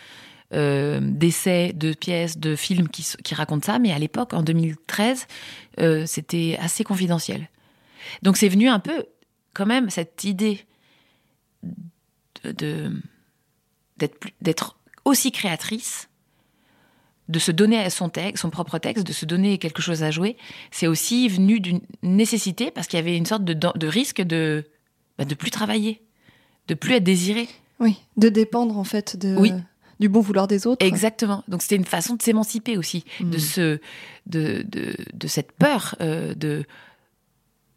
[0.53, 3.77] euh, d'essais, de pièces, de films qui, racontent ça.
[3.77, 5.27] Mais à l'époque, en 2013,
[5.79, 7.49] euh, c'était assez confidentiel.
[8.23, 9.05] Donc c'est venu un peu
[9.53, 10.65] quand même cette idée
[12.45, 12.91] de
[13.97, 16.09] d'être aussi créatrice,
[17.29, 20.37] de se donner son texte, son propre texte, de se donner quelque chose à jouer,
[20.71, 24.65] c'est aussi venu d'une nécessité parce qu'il y avait une sorte de, de risque de
[25.17, 26.01] bah, de plus travailler,
[26.67, 27.47] de plus être désiré.
[27.79, 29.35] Oui, de dépendre en fait de,
[29.99, 30.85] du bon vouloir des autres.
[30.85, 31.43] Exactement.
[31.47, 33.39] Donc c'était une façon de s'émanciper aussi de, hmm.
[33.39, 33.79] ce,
[34.25, 36.65] de, de, de, cette peur euh, de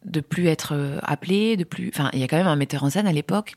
[0.05, 1.89] de plus être euh, appelé, de plus.
[1.93, 3.53] Enfin, il y a quand même un metteur en scène à l'époque,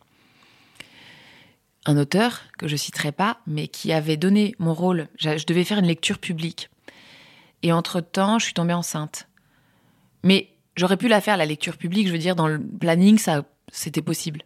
[1.86, 5.08] un auteur que je citerai pas, mais qui avait donné mon rôle.
[5.18, 6.70] Je, devais faire une lecture publique.
[7.62, 9.28] Et entre temps, je suis tombée enceinte.
[10.22, 12.06] Mais j'aurais pu la faire la lecture publique.
[12.06, 14.42] Je veux dire, dans le planning, ça, c'était possible.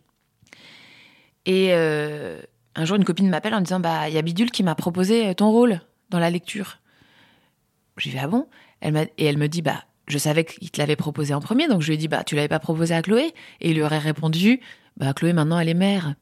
[1.46, 2.40] Et euh,
[2.74, 5.34] un jour, une copine m'appelle en disant Bah, il y a Bidule qui m'a proposé
[5.34, 6.78] ton rôle dans la lecture.
[7.96, 8.48] J'y vais, ah bon?
[8.80, 11.82] Elle Et elle me dit Bah, je savais qu'il te l'avait proposé en premier, donc
[11.82, 13.32] je lui ai dit Bah, tu l'avais pas proposé à Chloé?
[13.60, 14.60] Et il lui aurait répondu
[14.96, 16.14] Bah, Chloé, maintenant, elle est mère.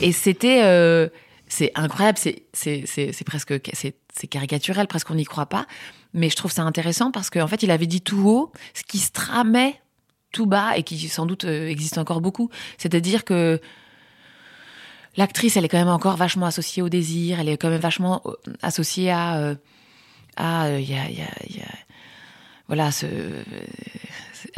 [0.00, 0.62] Et c'était.
[0.64, 1.08] Euh,
[1.48, 3.54] c'est incroyable, c'est presque.
[3.74, 5.66] C'est caricaturel, presque on n'y croit pas.
[6.14, 8.98] Mais je trouve ça intéressant parce qu'en fait, il avait dit tout haut ce qui
[8.98, 9.80] se tramait
[10.30, 12.50] tout bas et qui sans doute euh, existe encore beaucoup.
[12.78, 13.60] C'est-à-dire que
[15.16, 18.22] l'actrice, elle est quand même encore vachement associée au désir, elle est quand même vachement
[18.26, 19.54] euh, associée à
[20.36, 21.02] à y a,
[22.66, 23.06] voilà ce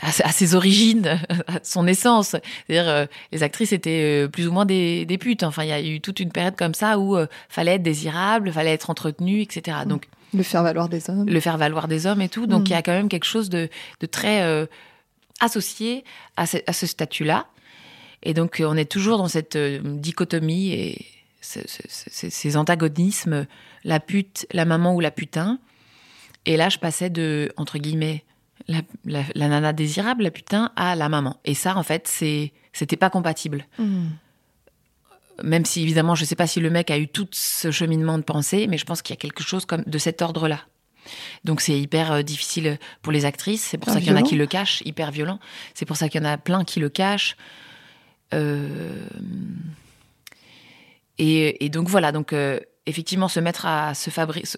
[0.00, 2.36] à, ses origines, à son essence.
[2.66, 5.42] C'est-à-dire, les actrices étaient plus ou moins des, des putes.
[5.42, 7.16] Enfin, il y a eu toute une période comme ça où
[7.48, 9.78] fallait être désirable, fallait être entretenu, etc.
[9.84, 9.88] Mmh.
[9.88, 11.28] Donc, le faire valoir des hommes.
[11.28, 12.46] Le faire valoir des hommes et tout.
[12.46, 12.66] Donc, mmh.
[12.66, 13.68] il y a quand même quelque chose de,
[14.00, 14.66] de très
[15.40, 16.04] associés
[16.36, 17.46] à ce, statut-là.
[18.22, 21.06] Et donc, on est toujours dans cette euh, dichotomie et
[21.40, 23.46] ces antagonismes,
[23.84, 25.58] la pute, la maman ou la putain.
[26.46, 28.24] Et là, je passais de, entre guillemets,
[28.68, 31.36] la, nana désirable, la putain, à la maman.
[31.44, 33.66] Et ça, en fait, c'est, c'était pas compatible.
[33.78, 34.06] Mmh.
[35.42, 38.22] Même si, évidemment, je sais pas si le mec a eu tout ce cheminement de
[38.22, 40.60] pensée, mais je pense qu'il y a quelque chose comme de cet ordre-là.
[41.44, 43.62] Donc c'est hyper euh, difficile pour les actrices.
[43.62, 45.38] C'est pour ça qu'il y en a qui le cachent, hyper violent.
[45.74, 47.36] C'est pour ça qu'il y en a plein qui le cachent.
[48.32, 49.06] Euh,
[51.18, 52.12] et, donc voilà.
[52.12, 54.48] Donc euh, effectivement, se mettre à se fabriquer,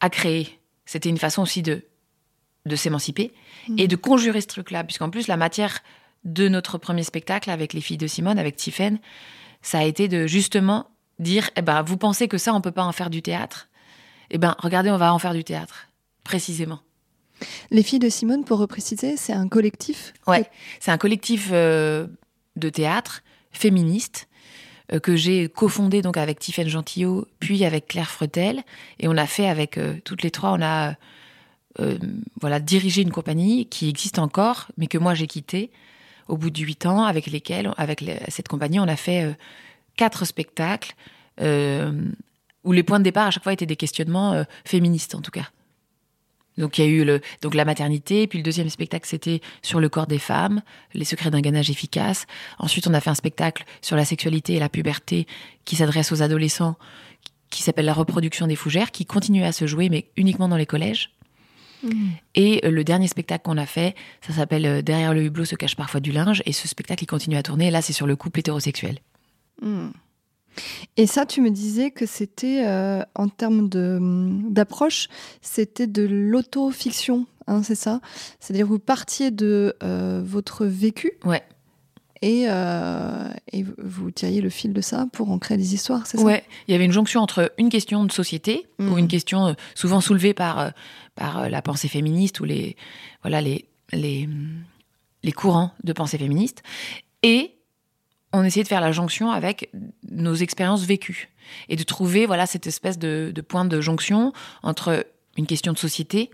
[0.00, 0.58] à créer,
[0.94, 1.82] c'était une façon aussi de
[2.66, 3.34] de s'émanciper
[3.68, 3.78] mmh.
[3.78, 5.80] et de conjurer ce truc-là, puisqu'en plus la matière
[6.22, 9.00] de notre premier spectacle avec les filles de Simone, avec Tiffen,
[9.60, 10.86] ça a été de justement
[11.18, 13.68] dire, eh ben, vous pensez que ça, on peut pas en faire du théâtre?
[14.30, 15.88] Eh bien, regardez, on va en faire du théâtre,
[16.22, 16.80] précisément.
[17.70, 20.14] Les filles de Simone, pour repréciser, c'est un collectif?
[20.26, 20.48] Ouais,
[20.80, 22.06] c'est un collectif euh,
[22.56, 24.28] de théâtre féministe
[25.02, 28.62] que j'ai cofondé donc avec Tiffaine Gentillot, puis avec Claire Fretel,
[29.00, 30.94] et on a fait avec euh, toutes les trois, on a
[32.40, 35.72] voilà dirigé une compagnie qui existe encore, mais que moi j'ai quittée
[36.28, 39.36] au bout de huit ans, avec lesquels, avec cette compagnie, on a fait
[39.96, 40.94] quatre spectacles
[42.64, 45.30] où les points de départ à chaque fois étaient des questionnements euh, féministes en tout
[45.30, 45.50] cas.
[46.58, 49.80] Donc il y a eu le, donc la maternité, puis le deuxième spectacle c'était sur
[49.80, 50.62] le corps des femmes,
[50.92, 52.26] les secrets d'un gainage efficace.
[52.58, 55.26] Ensuite on a fait un spectacle sur la sexualité et la puberté
[55.64, 56.76] qui s'adresse aux adolescents,
[57.50, 60.66] qui s'appelle la reproduction des fougères, qui continue à se jouer mais uniquement dans les
[60.66, 61.10] collèges.
[61.82, 62.08] Mmh.
[62.34, 63.94] Et euh, le dernier spectacle qu'on a fait,
[64.26, 67.06] ça s'appelle euh, Derrière le hublot se cache parfois du linge, et ce spectacle il
[67.06, 67.68] continue à tourner.
[67.68, 68.98] Et là c'est sur le couple hétérosexuel.
[69.60, 69.88] Mmh.
[70.96, 73.68] Et ça, tu me disais que c'était, euh, en termes
[74.50, 75.08] d'approche,
[75.42, 78.00] c'était de l'autofiction, hein, c'est ça?
[78.40, 81.42] C'est-à-dire vous partiez de euh, votre vécu ouais.
[82.22, 86.18] et, euh, et vous tiriez le fil de ça pour en créer des histoires, c'est
[86.18, 86.24] ça?
[86.24, 88.98] Ouais, il y avait une jonction entre une question de société, ou mmh.
[88.98, 90.72] une question souvent soulevée par,
[91.14, 92.76] par la pensée féministe ou les,
[93.22, 94.28] voilà, les, les,
[95.22, 96.62] les courants de pensée féministe,
[97.22, 97.50] et
[98.34, 99.70] on essayait de faire la jonction avec
[100.10, 101.30] nos expériences vécues
[101.68, 106.30] et de trouver voilà cette espèce de, point de jonction entre une question de société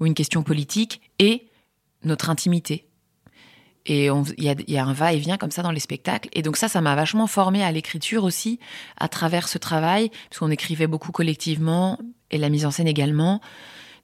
[0.00, 1.46] ou une question politique et
[2.02, 2.86] notre intimité.
[3.86, 6.28] Et il y a, un va-et-vient comme ça dans les spectacles.
[6.32, 8.58] Et donc ça, ça m'a vachement formé à l'écriture aussi,
[8.96, 11.96] à travers ce travail, parce qu'on écrivait beaucoup collectivement,
[12.32, 13.40] et la mise en scène également.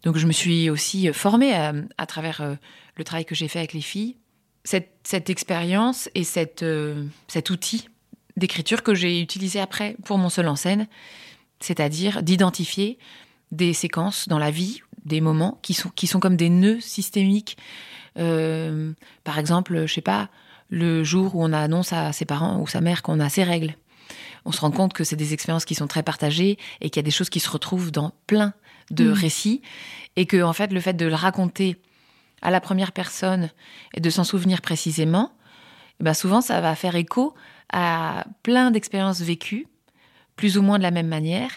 [0.04, 2.54] Donc je me suis aussi formée euh, à travers euh,
[2.94, 4.16] le travail que j'ai fait avec les filles
[4.64, 7.88] cette, expérience et cette, euh, cet outil
[8.36, 10.86] d'écriture que j'ai utilisé après pour mon seul en scène,
[11.60, 12.98] c'est-à-dire d'identifier
[13.50, 17.56] des séquences dans la vie, des moments qui sont, qui sont comme des nœuds systémiques.
[18.18, 18.92] Euh,
[19.24, 20.30] par exemple, je sais pas,
[20.70, 23.76] le jour où on annonce à ses parents ou sa mère qu'on a ses règles.
[24.44, 27.04] On se rend compte que c'est des expériences qui sont très partagées et qu'il y
[27.04, 28.54] a des choses qui se retrouvent dans plein
[28.90, 29.12] de mmh.
[29.12, 29.62] récits
[30.16, 31.76] et que en fait le fait de le raconter
[32.42, 33.50] à la première personne
[33.94, 35.32] et de s'en souvenir précisément,
[36.00, 37.34] eh ben souvent ça va faire écho
[37.72, 39.66] à plein d'expériences vécues,
[40.36, 41.50] plus ou moins de la même manière.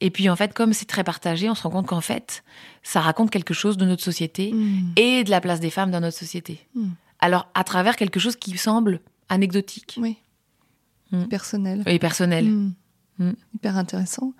[0.00, 2.44] Et puis en fait, comme c'est très partagé, on se rend compte qu'en fait,
[2.82, 4.92] ça raconte quelque chose de notre société Mm.
[4.96, 6.66] et de la place des femmes dans notre société.
[6.74, 6.90] Mm.
[7.18, 10.16] Alors à travers quelque chose qui semble anecdotique Oui.
[11.10, 11.24] Mm.
[11.24, 11.82] Personnel.
[11.86, 12.70] et personnel.
[13.52, 14.32] Hyper intéressant.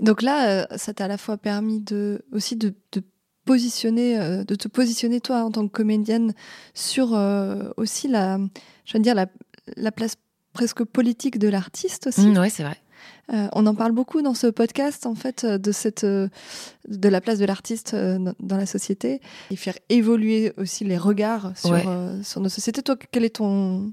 [0.00, 3.04] Donc là, euh, ça t'a à la fois permis de aussi de, de
[3.52, 6.32] positionner, euh, de te positionner toi en tant que comédienne
[6.74, 8.38] sur euh, aussi la,
[8.84, 9.26] je veux dire la,
[9.76, 10.14] la place
[10.52, 12.26] presque politique de l'artiste aussi.
[12.28, 12.76] Mm, ouais, c'est vrai.
[13.32, 17.38] Euh, on en parle beaucoup dans ce podcast, en fait, de cette, de la place
[17.38, 21.84] de l'artiste dans- la société et faire évoluer aussi les regards sur, Ouais.
[22.22, 22.82] sur nos sociétés.
[22.82, 23.92] Toi, quelle est ton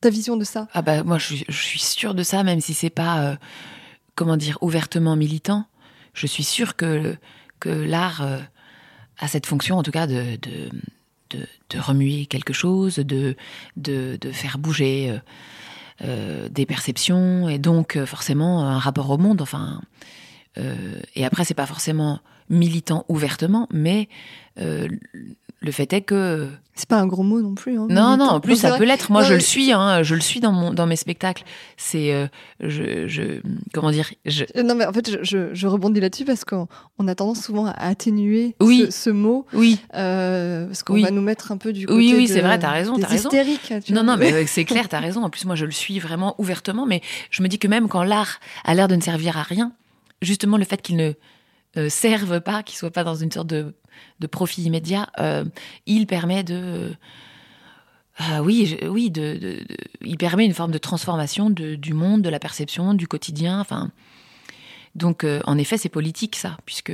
[0.00, 0.66] ta vision de ça?
[0.74, 3.38] Ah bah moi je suis, je suis sûre de ça, même si c'est pas
[4.16, 5.64] comment dire ouvertement militant.
[6.14, 7.14] Je suis sûre que
[7.60, 8.26] que l'art
[9.22, 10.36] a cette fonction, en tout cas, de
[11.30, 13.36] de, de, remuer quelque chose, de
[13.76, 15.18] de, faire bouger euh,
[16.04, 19.40] euh, des perceptions et donc euh, forcément un rapport au monde.
[19.40, 19.80] Enfin,
[21.14, 24.08] et après c'est pas forcément militant ouvertement, mais
[24.60, 24.88] euh,
[25.60, 27.78] le fait est que C'est pas un gros mot non plus.
[27.78, 29.12] hein, non, non, en plus, ça peut l'être.
[29.12, 31.44] Moi, Non, je mais- le suis, hein, je le suis dans, mon, dans mes spectacles.
[31.76, 32.12] C'est.
[32.12, 32.26] euh,
[32.60, 33.40] je, je,
[33.72, 36.66] comment dire je, Euh, Non, mais en fait, je, je- je rebondis là-dessus parce qu'on
[36.98, 38.86] on a tendance souvent à atténuer Oui.
[38.86, 41.02] ce, ce mot Oui, euh, parce qu'on Oui.
[41.02, 43.28] va nous mettre un peu du côté Oui, oui, c'est vrai, t'as raison, t'as raison.
[43.30, 43.72] hystériques.
[43.84, 44.16] tu non, vois.
[44.16, 45.22] non, mais c'est clair, t'as raison.
[45.22, 47.00] En plus, moi, je le suis vraiment ouvertement, mais
[47.30, 49.72] je me dis que même quand l'art a l'air de ne servir à rien,
[50.22, 51.12] justement, le fait qu'il ne
[51.76, 53.74] euh, serve pas, qu'il soit pas dans une sorte de,
[54.20, 55.44] de profit immédiat, euh,
[55.86, 56.92] il permet de.
[58.18, 61.94] Ah oui, je- oui, de, de- de- il permet une forme de transformation de- du
[61.94, 63.58] monde, de la perception, du quotidien.
[63.58, 63.90] Enfin,
[64.94, 66.92] donc, euh, en effet, c'est politique ça, puisque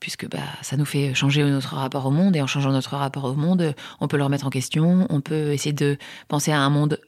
[0.00, 3.22] puisque bah, ça nous fait changer notre rapport au monde, et en changeant notre rapport
[3.24, 5.96] au monde, on peut le remettre en question, on peut essayer de
[6.26, 6.98] penser à un monde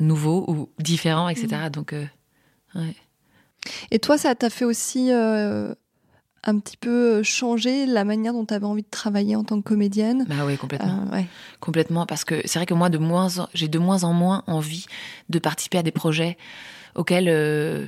[0.00, 1.68] nouveau ou différent, etc.
[1.70, 2.06] Donc, euh,
[2.74, 2.96] ouais.
[3.90, 5.74] Et toi, ça t'a fait aussi euh,
[6.44, 9.68] un petit peu changer la manière dont tu avais envie de travailler en tant que
[9.68, 11.04] comédienne bah oui, complètement.
[11.10, 11.26] Euh, ouais.
[11.60, 14.86] Complètement, parce que c'est vrai que moi, de moins j'ai de moins en moins envie
[15.28, 16.38] de participer à des projets
[16.94, 17.86] auxquels euh,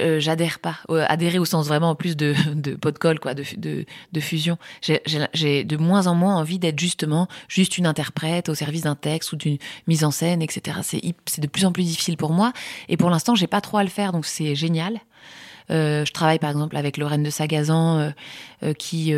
[0.00, 0.78] euh, j'adhère pas.
[0.90, 3.84] Euh, adhérer au sens vraiment en plus de, de pot de colle, quoi, de, de,
[4.12, 4.56] de fusion.
[4.80, 9.32] J'ai- de moins en moins envie d'être justement juste une interprète au service d'un texte
[9.32, 10.78] ou d'une mise en scène, etc.
[10.82, 12.52] C'est de plus en plus difficile pour moi.
[12.88, 14.98] Et pour l'instant, j'ai pas trop à le faire, donc c'est génial.
[15.70, 18.10] Euh, je travaille par exemple avec Lorraine de Sagazan, euh,
[18.62, 19.14] euh, qui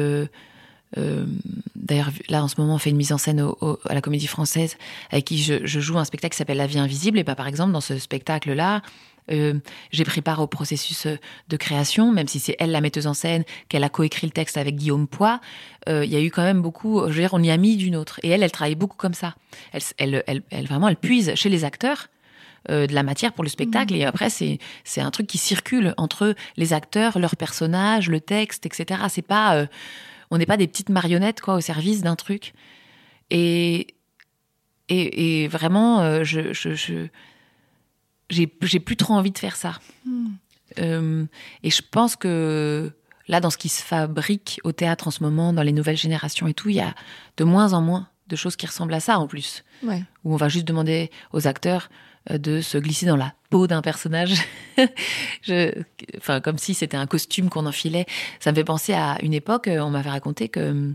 [1.74, 3.44] D'ailleurs, là, en ce moment, fait une mise en scène
[3.88, 4.76] à la Comédie Française
[5.11, 7.18] avec qui je, joue un spectacle qui s'appelle La vie invisible.
[7.18, 8.80] Et par exemple, dans ce spectacle-là,
[9.28, 11.09] j'ai pris part au processus
[11.48, 14.57] de création, même si c'est elle la metteuse en scène, qu'elle a coécrit le texte
[14.57, 15.40] avec Guillaume Poix.
[15.88, 17.00] Il y a eu quand même beaucoup.
[17.09, 18.20] Je veux dire, on y a mis d'une autre.
[18.22, 19.35] Et elle, elle travaille beaucoup comme ça.
[19.98, 22.07] Elle, elle- vraiment, elle puise chez les acteurs.
[22.70, 23.94] Euh, de la matière pour le spectacle.
[23.94, 28.66] Et après c'est c'est un truc qui circule entre les acteurs leurs personnages le texte
[28.66, 29.66] etc c'est pas euh,
[30.31, 32.55] on n'est pas des petites marionnettes quoi au service d'un truc.
[33.31, 33.94] Et
[34.88, 37.07] et, et vraiment euh, je je, je
[38.31, 39.79] j'ai j'ai plus trop envie de faire ça.
[40.79, 41.24] Euh,
[41.62, 42.92] et je pense que
[43.29, 46.46] là dans ce qui se fabrique au théâtre en ce moment dans les nouvelles générations
[46.46, 46.94] et tout il y a
[47.37, 49.64] de moins en moins de choses qui ressemblent à ça en plus.
[49.83, 50.03] Ouais.
[50.24, 51.90] où on va juste demander aux acteurs
[52.30, 54.34] de se glisser dans la peau d'un personnage,
[55.42, 55.72] Je-
[56.16, 58.06] enfin comme si c'était un costume qu'on enfilait.
[58.40, 60.94] Ça me fait penser à une époque, euh, on m'avait raconté que hum,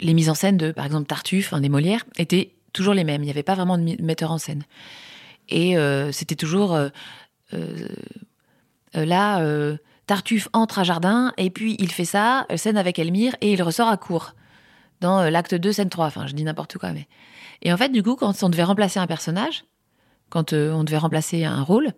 [0.00, 3.22] les mises en scène de, par exemple, Tartuffe, un des Molières, étaient toujours les mêmes.
[3.22, 4.64] Il n'y avait pas vraiment de metteur en scène.
[5.48, 6.88] Et euh, c'était toujours euh,
[7.54, 7.88] euh,
[8.96, 12.98] euh, là, euh, Tartuffe entre à jardin et puis il fait ça, euh, scène avec
[12.98, 14.34] Elmire et il ressort à court
[15.00, 16.06] dans euh, l'acte 2, scène 3.
[16.06, 17.06] Enfin, je dis n'importe quoi, mais.
[17.62, 19.64] Et en fait, du coup, quand on devait remplacer un personnage,
[20.30, 21.92] quand euh, on devait remplacer un rôle,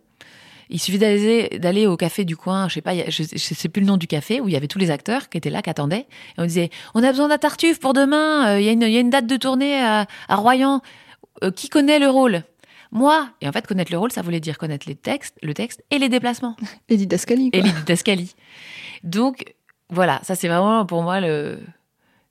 [0.70, 3.86] il suffit d'aller au café du coin, je sais pas, je, je sais plus le
[3.86, 6.06] nom du café, où il y avait tous les acteurs qui étaient là, qui attendaient.
[6.36, 8.82] Et on disait, on a besoin d'un tartuffe pour demain, euh, il y, a une-
[8.82, 10.82] il y a une date de tournée à, à Royan.
[11.44, 12.42] Euh, qui connaît le rôle?
[12.90, 13.28] Moi.
[13.40, 15.98] Et en fait, connaître le rôle, ça voulait dire connaître les textes, le texte et
[15.98, 16.56] les déplacements
[16.88, 17.50] Et didascalie.
[17.52, 17.68] et quoi.
[17.68, 18.34] les didascalies.
[19.04, 19.54] Donc
[19.90, 21.60] voilà, ça c'est vraiment pour moi le,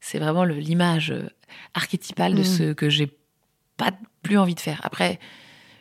[0.08, 1.30] c'est vraiment l'image euh,
[1.74, 2.46] archétypale de Mm.
[2.46, 3.12] ce que j'ai
[3.76, 3.92] pas
[4.24, 4.80] plus envie de faire.
[4.84, 5.20] Après,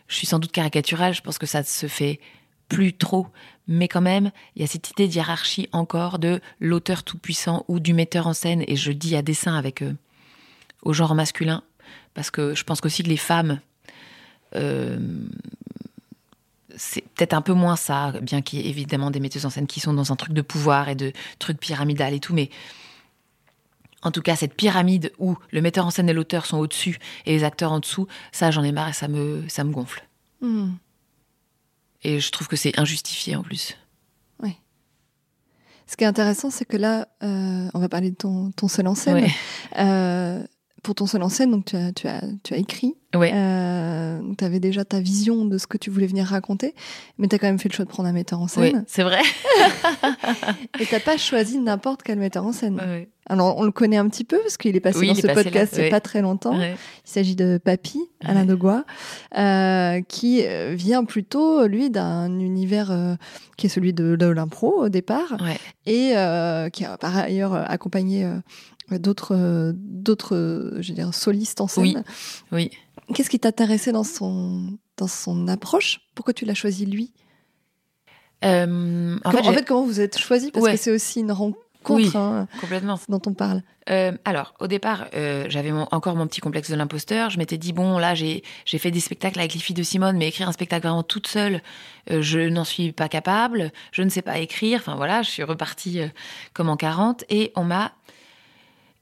[0.08, 2.18] je suis sans doute caricaturale, je pense que ça se fait
[2.68, 3.28] plus trop,
[3.68, 7.64] mais quand même, il y a cette idée de hiérarchie encore de l'auteur tout puissant
[7.68, 9.94] ou du metteur en scène, et je dis à dessein avec euh,
[10.82, 11.62] au genre masculin,
[12.14, 13.60] parce que je pense aussi que les femmes
[14.56, 14.98] euh,
[16.76, 19.66] c'est peut-être un peu moins ça, bien qu'il y ait évidemment des metteuses en scène
[19.66, 22.50] qui sont dans un truc de pouvoir et de truc pyramidal et tout, mais
[24.02, 27.32] en tout cas cette pyramide où le metteur en scène et l'auteur sont au-dessus et
[27.32, 30.06] les acteurs en dessous, ça j'en ai marre et ça me, ça me gonfle.
[30.40, 30.72] Hmm.
[32.02, 33.76] Et je trouve que c'est injustifié en plus.
[34.42, 34.56] Oui.
[35.86, 38.86] Ce qui est intéressant, c'est que là, euh, on va parler de ton, ton seul
[38.86, 39.24] en scène.
[39.24, 39.30] Ouais.
[39.78, 40.46] Euh,
[40.86, 42.94] pour ton seul en scène, donc tu as, tu as, tu as écrit.
[43.16, 43.32] Ouais.
[43.34, 46.74] Euh, tu avais déjà ta vision de ce que tu voulais venir raconter,
[47.18, 48.84] mais tu as quand même fait le choix de prendre un metteur en Oui, scène.
[48.86, 49.20] c'est vrai.
[50.80, 52.80] Et t'as pas choisi n'importe quel metteur en scène.
[53.28, 55.42] Alors, on le connaît un petit peu parce qu'il est passé Oui, dans ce passé
[55.42, 56.56] podcast il a pas très longtemps.
[56.60, 58.46] Il s'agit de Papy, Alain Ouais.
[58.46, 58.84] Degois,
[59.36, 63.14] euh, qui euh, vient plutôt, lui, d'un univers euh,
[63.56, 65.36] qui est celui de, de l'impro au départ,
[65.86, 66.12] et
[66.72, 68.30] qui a par ailleurs accompagné
[68.90, 72.04] d'autres, euh, d'autres, euh, je veux dire, solistes en scène.
[72.52, 72.70] Oui.
[73.08, 73.14] Oui.
[73.14, 76.00] Qu'est-ce qui t'intéressait dans son, dans son approche?
[76.14, 77.12] Pourquoi tu l'as choisi lui?
[78.44, 80.50] Euh, en, Comment- fait, en fait, comment vous êtes choisi?
[80.50, 80.72] Parce Ouais.
[80.72, 82.10] que c'est aussi une rencontre Oui.
[82.14, 82.98] hein, complètement.
[83.08, 83.62] dont on parle.
[83.88, 87.30] Euh, alors, au départ, euh, j'avais encore mon petit complexe de l'imposteur.
[87.30, 90.16] Je m'étais dit, bon, là, j'ai j'ai fait des spectacles avec les filles de Simone,
[90.16, 91.62] mais écrire un spectacle vraiment toute seule,
[92.10, 93.70] euh, je n'en suis pas capable.
[93.92, 94.80] Je ne sais pas écrire.
[94.80, 96.00] Enfin, voilà, je suis repartie
[96.52, 97.24] comme en 40.
[97.30, 97.92] Et on m'a...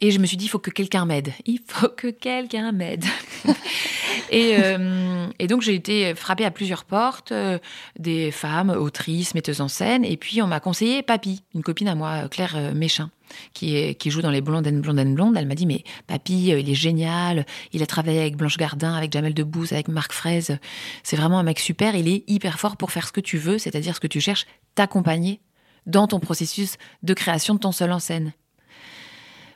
[0.04, 1.32] Et je me suis dit, il faut que quelqu'un m'aide.
[1.46, 3.06] Il faut que quelqu'un m'aide.
[4.30, 7.58] et, euh, et donc, j'ai été frappée à plusieurs portes, euh,
[7.98, 10.04] des femmes, autrices, metteuses en scène.
[10.04, 13.10] Et puis, on m'a conseillé Papy, une copine à moi, Claire euh, Méchin
[13.54, 17.46] qui, joue dans les Blondes Blondes Blondes, elle m'a dit mais papy, il est génial,
[17.72, 20.58] il a travaillé avec Blanche Gardin, avec Jamel Debbouze, avec Marc Fraise,
[21.02, 23.58] c'est vraiment un mec super, il est hyper fort pour faire ce que tu veux,
[23.58, 25.40] c'est-à-dire ce que tu cherches, t'accompagner
[25.86, 28.34] dans ton processus de création de ton seul en scène.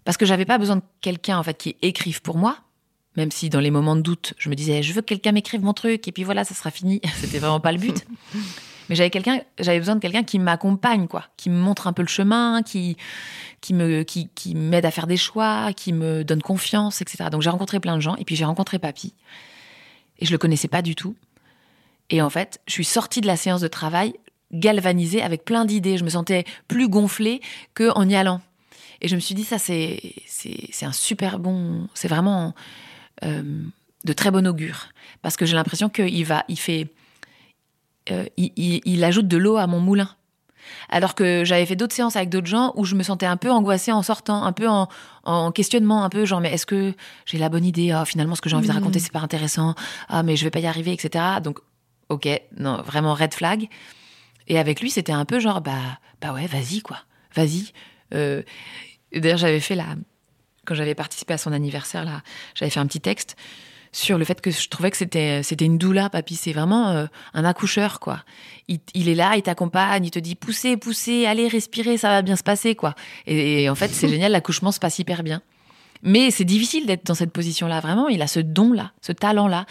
[0.09, 2.57] Parce que j'avais pas besoin de quelqu'un en fait qui écrive pour moi,
[3.16, 5.61] même si dans les moments de doute, je me disais je veux que quelqu'un m'écrive
[5.61, 7.03] mon truc et puis voilà, ça sera fini.
[7.16, 8.07] C'était vraiment pas le but.
[8.88, 12.01] Mais j'avais quelqu'un, j'avais besoin de quelqu'un qui m'accompagne, quoi, qui me montre un peu
[12.01, 12.97] le chemin, qui
[13.61, 17.25] qui me qui, qui m'aide à faire des choix, qui me donne confiance, etc.
[17.31, 19.12] Donc j'ai rencontré plein de gens et puis j'ai rencontré Papy
[20.21, 21.16] et je le connaissais pas du tout.
[22.09, 24.14] Et en fait, je suis sortie de la séance de travail
[24.53, 25.99] galvanisée avec plein d'idées.
[25.99, 27.42] Je me sentais plus gonflée
[27.75, 28.40] que en y allant.
[29.01, 30.01] Et je me suis dit ça c'est
[30.83, 32.55] un super bon, c'est vraiment
[33.25, 33.63] euh,
[34.05, 34.89] de très bon augure
[35.23, 36.89] parce que j'ai l'impression qu'il va il fait
[38.11, 40.09] euh, il, il- il ajoute de l'eau à mon moulin.
[40.91, 43.51] Alors que j'avais fait d'autres séances avec d'autres gens où je me sentais un peu
[43.51, 44.89] angoissée en sortant, un peu en,
[45.25, 47.91] en questionnement, un peu genre mais est-ce que j'ai la bonne idée?
[47.91, 48.79] Ah, Finalement, ce que j'ai envie de Mhm.
[48.79, 49.75] raconter c'est pas intéressant.
[50.09, 51.41] Ah mais je vais pas y arriver, etc.
[51.43, 51.61] Donc
[52.09, 53.69] ok, non vraiment red flag.
[54.49, 56.99] Et avec lui c'était un peu genre bah bah ouais vas-y quoi,
[57.35, 57.73] vas-y.
[58.15, 58.43] Euh,
[59.14, 59.97] D'ailleurs j'avais fait la
[60.64, 62.23] quand j'avais participé à son anniversaire là,
[62.55, 63.37] j'avais fait un petit texte
[63.92, 66.37] sur le fait que je trouvais que c'était c'était une doula, papy.
[66.37, 68.23] C'est vraiment euh, un accoucheur, quoi.
[68.68, 72.23] Il, il est là, il t'accompagne, il te dit poussez, poussez, allez, respirez, ça va
[72.23, 72.94] bien se passer, quoi.
[73.27, 75.42] Et, et en fait, c'est génial, l'accouchement se passe hyper bien.
[76.03, 78.09] Mais c'est difficile d'être dans cette position-là, vraiment.
[78.09, 79.66] Il a ce don-là, ce talent-là.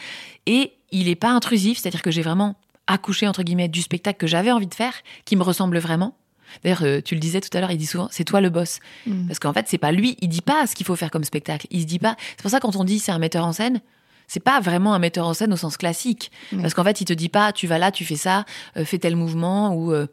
[0.45, 2.55] Et il n'est pas intrusif, c'est-à-dire que j'ai vraiment
[2.87, 4.93] accouché, entre guillemets, du spectacle que j'avais envie de faire,
[5.25, 6.15] qui me ressemble vraiment.
[6.63, 8.79] D'ailleurs, euh, tu le disais tout à l'heure, il dit souvent, c'est toi le boss.
[9.05, 9.27] Mm.
[9.27, 11.67] Parce qu'en fait, c'est pas lui, il dit pas ce qu'il faut faire comme spectacle.
[11.71, 12.15] Il se dit pas.
[12.31, 13.81] C'est pour ça quand on dit c'est un metteur en scène,
[14.27, 16.31] c'est pas vraiment un metteur en scène au sens classique.
[16.61, 18.97] Parce qu'en fait, il te dit pas, tu vas là, tu fais ça, euh, fais
[18.99, 19.91] tel mouvement ou.
[19.93, 20.07] euh,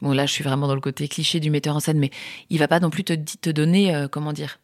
[0.00, 2.10] Bon, là, je suis vraiment dans le côté cliché du metteur en scène, mais
[2.50, 4.58] il va pas non plus te, te donner, euh, comment dire,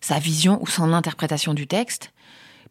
[0.00, 2.12] sa vision ou son interprétation du texte.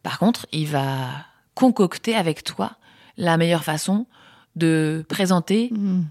[0.02, 1.08] Par contre, il va
[1.54, 2.76] concocter avec toi
[3.16, 4.06] la meilleure façon
[4.56, 6.02] de présenter Mm.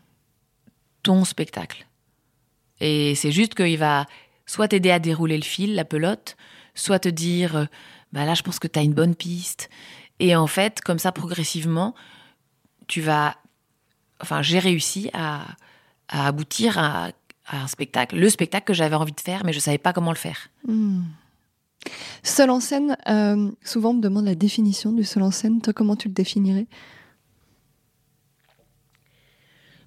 [1.04, 1.86] Ton spectacle.
[2.80, 4.06] Et c'est juste qu'il va
[4.46, 6.36] soit t'aider à dérouler le fil, la pelote,
[6.76, 7.66] soit te dire, euh,
[8.12, 9.70] bah là, je pense que tu as une bonne piste.
[10.20, 11.96] Et en fait, comme ça, progressivement,
[12.88, 13.38] tu vas.
[14.22, 15.46] Enfin, j'ai réussi à,
[16.10, 17.10] aboutir à,
[17.52, 20.18] un spectacle, le spectacle que j'avais envie de faire, mais je savais pas comment le
[20.18, 20.50] faire.
[20.68, 21.02] Hmm.
[22.22, 25.62] Seul en scène, euh, souvent on me demande la définition du seul en scène.
[25.62, 26.68] Toi, comment tu le définirais?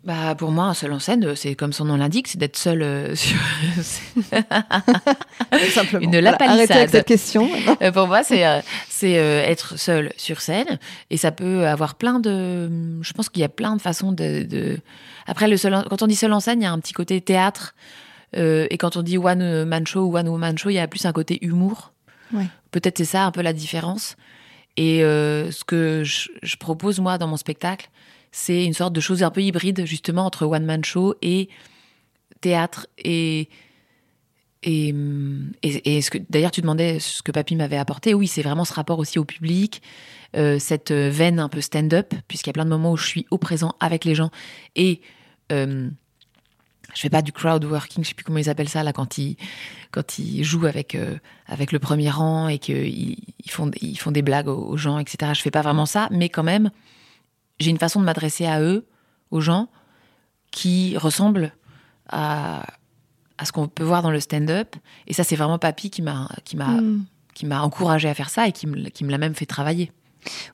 [0.04, 2.82] Bah, pour moi, un seul en scène, c'est comme son nom l'indique, c'est d'être seul
[2.82, 3.38] euh, sur.
[5.72, 6.02] Simplement.
[6.04, 6.58] Une Voilà, lapalissade.
[6.58, 7.48] Arrêtez avec cette question.
[7.82, 10.78] Euh, pour moi, c'est euh, c'est euh, être seul sur scène
[11.10, 12.68] et ça peut avoir plein de.
[13.02, 14.42] Je pense qu'il y a plein de façons de.
[14.44, 14.78] de-
[15.26, 16.92] Après, le seul, en- quand on dit seul en scène, il y a un petit
[16.92, 17.74] côté théâtre
[18.36, 20.88] euh, et quand on dit one man show ou one woman show, il y a
[20.88, 21.92] plus un côté humour.
[22.32, 22.46] Ouais.
[22.72, 24.16] Peut-être c'est ça un peu la différence.
[24.76, 27.88] Et euh, ce que je, je propose moi dans mon spectacle,
[28.36, 31.48] c'est une sorte de chose un peu hybride justement entre one man show et
[32.40, 33.48] théâtre et
[34.66, 34.94] et,
[35.62, 38.14] et, ce que d'ailleurs tu demandais ce que papy m'avait apporté.
[38.14, 39.82] Oui, c'est vraiment ce rapport aussi au public,
[40.36, 43.06] euh, cette euh, veine un peu stand-up, puisqu'il y a plein de moments où je
[43.06, 44.30] suis au présent avec les gens
[44.74, 45.02] et
[45.52, 45.90] euh,
[46.94, 49.18] je fais pas du crowd working, je sais plus comment ils appellent ça là quand
[49.18, 49.36] ils
[49.90, 54.12] quand ils jouent avec euh, avec le premier rang et qu'ils ils font ils font
[54.12, 55.32] des blagues aux, gens, etc.
[55.34, 56.70] Je fais pas vraiment ça, mais quand même,
[57.58, 58.86] j'ai une façon de m'adresser à eux,
[59.30, 59.68] aux gens,
[60.50, 61.52] qui ressemble
[62.08, 62.64] à
[63.36, 64.76] à ce qu'on peut voir dans le stand-up.
[65.06, 67.04] Et ça, c'est vraiment Papy qui m'a qui m'a mm.
[67.34, 69.92] qui m'a encouragé à faire ça et qui me qui me l'a même fait travailler.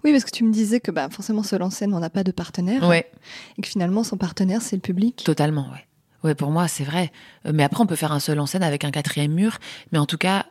[0.05, 2.25] Oui, parce que tu me disais que bah, forcément, seul en scène, on n'a pas
[2.25, 2.89] de partenaire.
[2.89, 3.11] Ouais.
[3.57, 5.23] Et que finalement, son partenaire, c'est le public.
[5.25, 5.87] Totalement, ouais.
[6.25, 7.13] Ouais, pour moi, c'est vrai.
[7.47, 9.59] Euh, mais après, on peut faire un seul en scène avec un quatrième mur.
[9.93, 10.47] Mais en tout cas,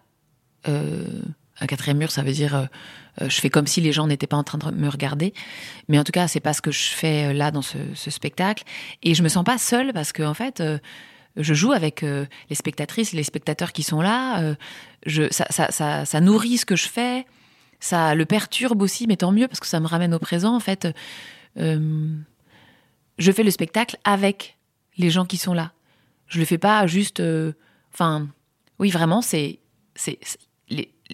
[0.67, 1.21] euh,
[1.61, 4.37] un quatrième mur, ça veut dire euh, je fais comme si les gens n'étaient pas
[4.37, 5.33] en train de me regarder.
[5.87, 7.77] Mais en tout cas, c'est pas ce que je fais là dans ce,
[8.09, 8.63] spectacle.
[9.03, 10.63] Et je me sens pas seule parce que en fait,
[11.35, 14.55] je joue avec les spectatrices, les spectateurs qui sont là.
[15.05, 17.25] je, ça, ça, ça, nourrit ce que je fais.
[17.81, 20.55] Ça le perturbe aussi, mais tant mieux parce que ça me ramène au présent.
[20.55, 20.87] En fait,
[23.19, 24.57] je fais le spectacle avec
[24.97, 25.73] les gens qui sont là.
[26.27, 27.19] Je le fais pas juste.
[27.19, 27.53] Euh,
[27.93, 28.27] enfin,
[28.79, 29.59] oui, vraiment, c'est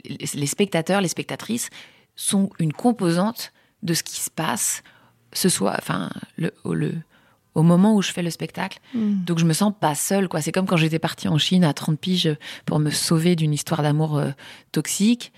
[0.04, 1.70] les, spectateurs, les spectatrices
[2.16, 3.52] sont une composante
[3.84, 4.84] de ce qui se passe
[5.34, 6.94] ce soir, enfin le, le
[7.54, 8.80] au moment où je fais le spectacle.
[8.94, 9.24] Hmm.
[9.26, 10.42] Donc je me sens pas seule quoi.
[10.42, 12.36] C'est comme quand j'étais partie en Chine à 30 piges
[12.66, 14.32] pour me sauver d'une histoire d'amour euh,
[14.74, 15.32] toxique.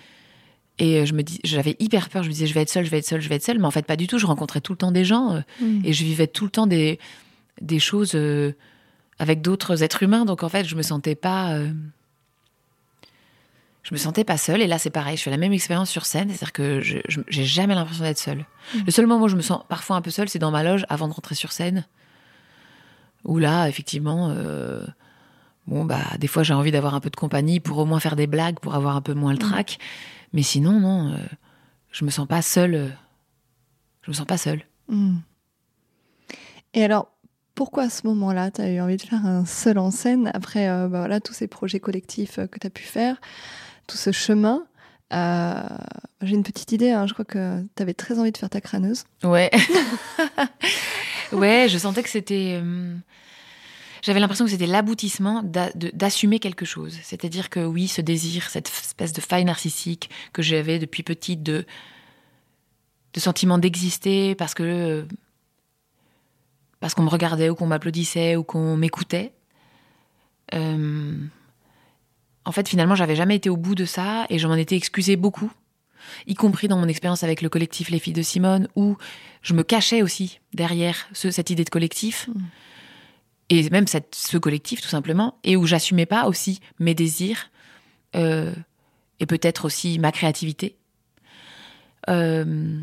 [0.80, 2.24] Et euh, je me dis, j'avais hyper peur.
[2.24, 3.60] Je me disais, je vais être seule, je vais être seule, je vais être seule.
[3.60, 4.18] Mais en fait, pas du tout.
[4.18, 5.82] Je rencontrais tout le temps des gens hmm.
[5.84, 6.99] et je vivais tout le temps des,
[7.62, 8.53] des choses euh,
[9.20, 10.26] avec d'autres êtres humains.
[10.26, 11.60] Donc en fait, je me sentais pas.
[13.88, 14.61] Euh, je me sentais pas seule.
[14.61, 15.17] Et là, c'est pareil.
[15.17, 16.29] Je fais la même expérience sur scène.
[16.29, 18.39] C'est-à-dire que je j'ai jamais l'impression d'être seule.
[18.39, 18.79] Mmh.
[18.85, 20.85] Le seul moment où je me sens parfois un peu seule, c'est dans ma loge
[20.89, 21.85] avant de rentrer sur scène.
[23.23, 24.85] Où là, effectivement, euh,
[25.67, 28.15] bon, bah, des fois, j'ai envie d'avoir un peu de compagnie pour au moins faire
[28.15, 29.49] des blagues, pour avoir un peu moins le mmh.
[29.49, 29.79] trac.
[30.33, 31.17] Mais sinon, non,
[31.91, 32.95] je me sens pas seule.
[34.01, 34.63] je me sens pas seule.
[34.89, 35.17] Mmh.
[36.73, 37.09] Et alors,
[37.57, 40.69] pourquoi à ce moment-là, tu as eu envie de faire un seul en scène après
[40.69, 43.19] euh, bah voilà, tous ces projets collectifs euh, que tu as pu faire,
[43.88, 44.65] tout ce chemin
[45.13, 45.63] euh,
[46.21, 48.61] J'ai une petite idée, hein, je crois que tu avais très envie de faire ta
[48.61, 49.05] crâneuse.
[49.23, 49.49] Ouais.
[51.31, 52.61] ouais, je sentais que c'était.
[54.01, 56.97] J'avais l'impression que c'était l'aboutissement d'assumer quelque chose.
[57.03, 61.65] C'est-à-dire que oui, ce désir, cette espèce de faille narcissique que j'avais depuis petite de,
[63.13, 65.05] de sentiment d'exister parce que
[66.79, 69.33] parce qu'on me regardait ou qu'on m'applaudissait ou qu'on m'écoutait.
[70.53, 71.17] Euh,
[72.48, 75.18] en fait, finalement, j'avais jamais été au bout de ça et je m'en étais excusée
[75.18, 75.52] beaucoup,
[76.28, 78.95] y compris dans mon expérience avec le collectif Les Filles de Simone, où
[79.41, 82.30] je me cachais aussi derrière cette idée de collectif.
[82.30, 82.41] Mm.
[83.50, 87.50] Et même ce collectif, tout simplement, et où j'assumais pas aussi mes désirs
[88.16, 88.54] euh,
[89.20, 90.78] et peut-être aussi ma créativité.
[92.10, 92.80] Euh,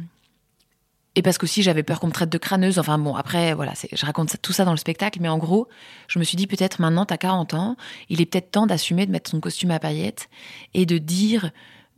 [1.16, 2.78] et parce qu'aussi j'avais peur qu'on me traite de crâneuse.
[2.78, 5.68] Enfin bon, après, voilà, je raconte tout ça dans le spectacle, mais en gros,
[6.08, 7.76] je me suis dit peut-être maintenant, t'as 40 ans,
[8.08, 10.28] il est peut-être temps d'assumer de mettre son costume à paillettes
[10.74, 11.50] et de dire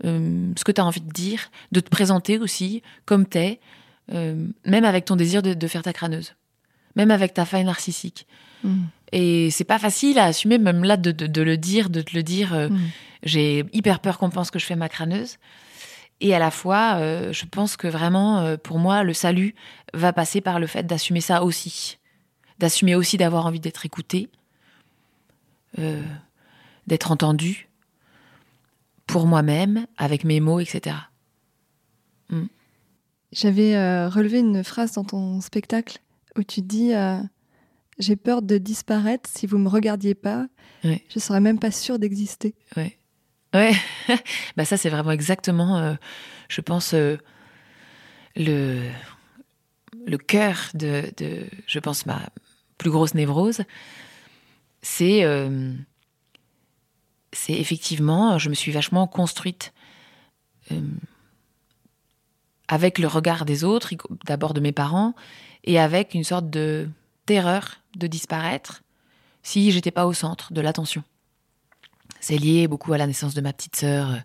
[0.05, 3.61] euh, ce que t'as envie de dire, de te présenter aussi comme t'es,
[4.13, 6.35] euh, même avec ton désir de, faire ta crâneuse,
[6.95, 8.27] même avec ta faille narcissique.
[8.63, 8.85] Mm.
[9.13, 12.53] Et c'est pas facile à assumer, même là, de, le dire, de te le dire.
[12.53, 12.79] Euh, mm.
[13.23, 15.39] J'ai hyper peur qu'on pense que je fais ma crâneuse.
[16.21, 19.55] Et à la fois, euh, je pense que vraiment, euh, pour moi, le salut
[19.93, 21.99] va passer par le fait d'assumer ça aussi.
[22.59, 24.31] D'assumer aussi d'avoir envie d'être écouté,
[25.79, 26.03] euh,
[26.87, 27.69] d'être entendu
[29.07, 30.97] pour moi-même, avec mes mots, etc.
[32.31, 32.47] Mm.
[33.33, 35.99] J'avais relevé une phrase dans ton spectacle
[36.39, 36.93] où tu dis
[37.99, 40.47] J'ai peur de disparaître si vous me regardiez pas.
[40.83, 42.55] Je serais même pas sûre d'exister.
[42.77, 42.99] Ouais.
[43.57, 43.73] Ouais,
[44.59, 45.95] bah ça c'est vraiment exactement, euh,
[46.51, 47.17] je pense, euh,
[48.37, 48.83] le,
[50.07, 51.05] le cœur de,
[51.67, 52.21] je pense, ma
[52.77, 53.63] plus grosse névrose.
[54.83, 55.73] C'est euh,
[57.33, 59.73] c'est effectivement, je me suis vachement construite
[62.69, 63.95] avec le regard des autres,
[64.27, 65.15] d'abord de mes parents,
[65.65, 66.91] et avec une sorte de
[67.25, 68.83] terreur de disparaître
[69.43, 71.05] si j'étais pas au centre de l'attention.
[72.27, 74.17] C'est lié beaucoup à la naissance de ma petite sœur, euh,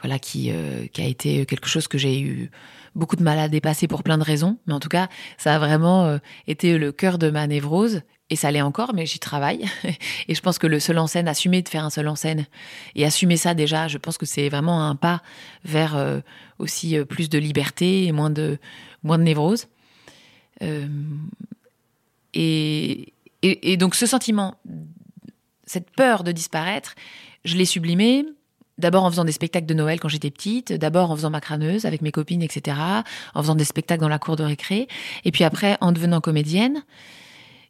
[0.00, 2.50] voilà, qui, euh, qui a été quelque chose que j'ai eu
[2.94, 4.56] beaucoup de mal à dépasser pour plein de raisons.
[4.66, 6.16] Mais en tout cas, ça a vraiment euh,
[6.46, 8.00] été le cœur de ma névrose.
[8.30, 9.66] Et ça l'est encore, mais j'y travaille.
[10.28, 12.46] et je pense que le seul en scène, assumer de faire un seul en scène
[12.94, 15.20] et assumer ça déjà, je pense que c'est vraiment un pas
[15.66, 16.22] vers
[16.58, 18.56] aussi plus de liberté et moins de,
[19.02, 19.66] moins de névrose.
[22.32, 23.12] et,
[23.76, 24.56] donc ce sentiment,
[25.66, 26.94] cette peur de disparaître,
[27.44, 28.24] je l'ai sublimé.
[28.76, 31.84] D'abord en faisant des spectacles de Noël quand j'étais petite, d'abord en faisant ma crâneuse
[31.84, 32.76] avec mes copines, etc.,
[33.34, 34.88] en faisant des spectacles dans la cour de récré,
[35.24, 36.82] et puis après en devenant comédienne.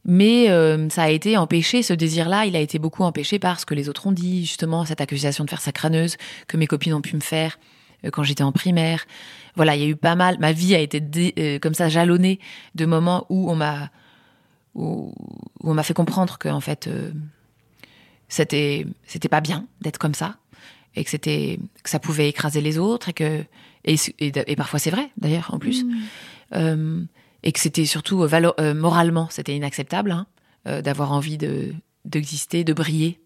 [0.06, 3.66] Mais euh, ça a été empêché, ce désir-là, il a été beaucoup empêché par ce
[3.66, 6.16] que les autres ont dit, justement, cette accusation de faire sa crâneuse
[6.46, 7.58] que mes copines ont pu me faire
[8.04, 9.04] euh, quand j'étais en primaire.
[9.56, 10.38] Voilà, il y a eu pas mal.
[10.40, 11.02] Ma vie a été
[11.38, 12.38] euh, comme ça jalonnée
[12.74, 13.90] de moments où on m'a
[14.74, 15.14] où,
[15.62, 16.88] on m'a fait comprendre que en fait
[18.34, 20.36] c'était c'était pas bien d'être comme ça
[20.96, 23.44] et que c'était que ça pouvait écraser les autres et que
[23.84, 25.84] et, et, parfois c'est vrai d'ailleurs en plus.
[25.84, 27.06] Mmh
[27.44, 30.26] et que c'était surtout euh, euh, moralement, c'était inacceptable hein,
[30.66, 31.72] euh, d'avoir envie de
[32.04, 33.18] d'exister, de briller.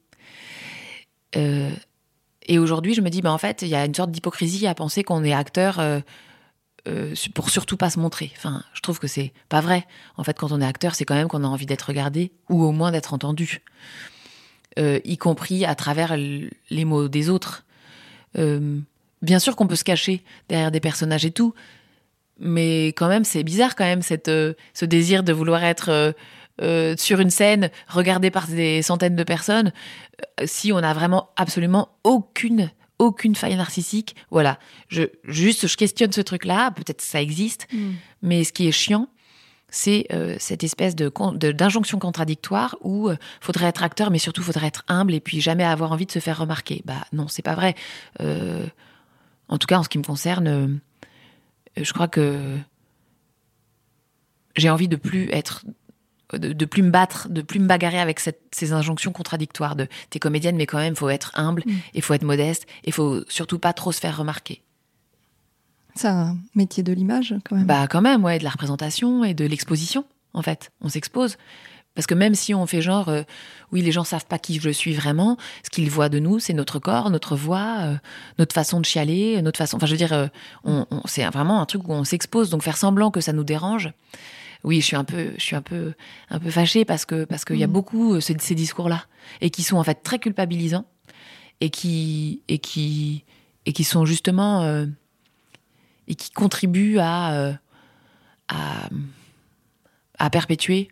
[1.34, 4.74] et aujourd'hui, je me dis, bah, en fait, il y a une sorte d'hypocrisie à
[4.76, 5.82] penser qu'on est acteur
[7.34, 8.30] pour surtout pas se montrer.
[8.36, 9.84] Enfin, je trouve que c'est pas vrai.
[10.16, 12.62] En fait, quand on est acteur, c'est quand même qu'on a envie d'être regardé ou
[12.62, 13.62] au moins d'être entendu,
[14.78, 17.64] y compris à travers les mots des autres.
[18.34, 21.54] bien sûr qu'on peut se cacher derrière des personnages et tout,
[22.38, 26.12] mais quand même, c'est bizarre quand même cette, euh, ce désir de vouloir être euh,
[26.62, 29.72] euh, sur une scène, regardé par des centaines de personnes,
[30.44, 32.70] si on n'a vraiment absolument aucune
[33.00, 34.16] aucune faille narcissique.
[34.32, 34.58] Voilà,
[34.88, 36.72] je juste je questionne ce truc-là.
[36.72, 37.92] Peut-être ça existe, mm.
[38.22, 39.08] mais ce qui est chiant,
[39.70, 40.06] c'est
[40.38, 41.12] cette espèce de
[41.52, 43.10] d'injonction contradictoire où
[43.40, 46.18] faudrait être acteur, mais surtout faudrait être humble et puis jamais avoir envie de se
[46.20, 46.82] faire remarquer.
[46.84, 47.74] Bah non, c'est pas vrai.
[48.20, 50.80] en tout cas, en ce qui me concerne
[51.76, 52.58] je crois que
[54.56, 55.64] j'ai envie de plus être
[56.34, 60.56] de, plus me battre, de plus me bagarrer avec ces injonctions contradictoires de t'es comédienne,
[60.56, 61.62] mais quand même, faut être humble,
[61.94, 62.02] il mm.
[62.02, 64.62] faut être modeste, et faut surtout pas trop se faire remarquer.
[65.98, 67.66] C'est un métier de l'image, quand même.
[67.66, 70.70] Bah, quand même, ouais, de la représentation et de l'exposition, en fait.
[70.80, 71.36] On s'expose.
[71.96, 73.22] Parce que même si on fait genre, euh,
[73.72, 76.52] oui, les gens savent pas qui je suis vraiment, ce qu'ils voient de nous, c'est
[76.52, 77.96] notre corps, notre voix, euh,
[78.38, 79.76] notre façon de chialer, notre façon.
[79.76, 80.28] Enfin, je veux dire, euh,
[80.62, 83.90] on, c'est vraiment un truc où on s'expose, donc faire semblant que ça nous dérange.
[84.62, 85.94] Oui, je suis un peu, je suis un peu,
[86.30, 87.72] un peu fâchée parce que parce qu'il y a mm.
[87.72, 89.02] beaucoup ces, ces discours-là
[89.40, 90.84] et qui sont en fait très culpabilisants
[91.60, 93.24] et qui et qui
[93.66, 94.86] et qui sont justement
[96.08, 97.58] et qui contribuent à
[98.48, 98.88] à,
[100.18, 100.88] à perpétuer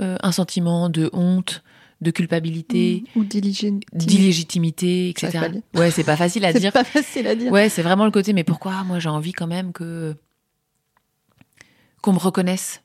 [0.00, 1.62] euh, un sentiment de honte,
[2.00, 3.18] de culpabilité mmh.
[3.18, 5.50] ou d'illégitimité, etc.
[5.74, 6.72] Ouais, c'est pas facile à dire.
[6.72, 7.52] C'est pas facile à dire.
[7.52, 8.32] Ouais, c'est vraiment le côté.
[8.32, 10.16] Mais pourquoi moi j'ai envie quand même que
[12.02, 12.82] qu'on me reconnaisse?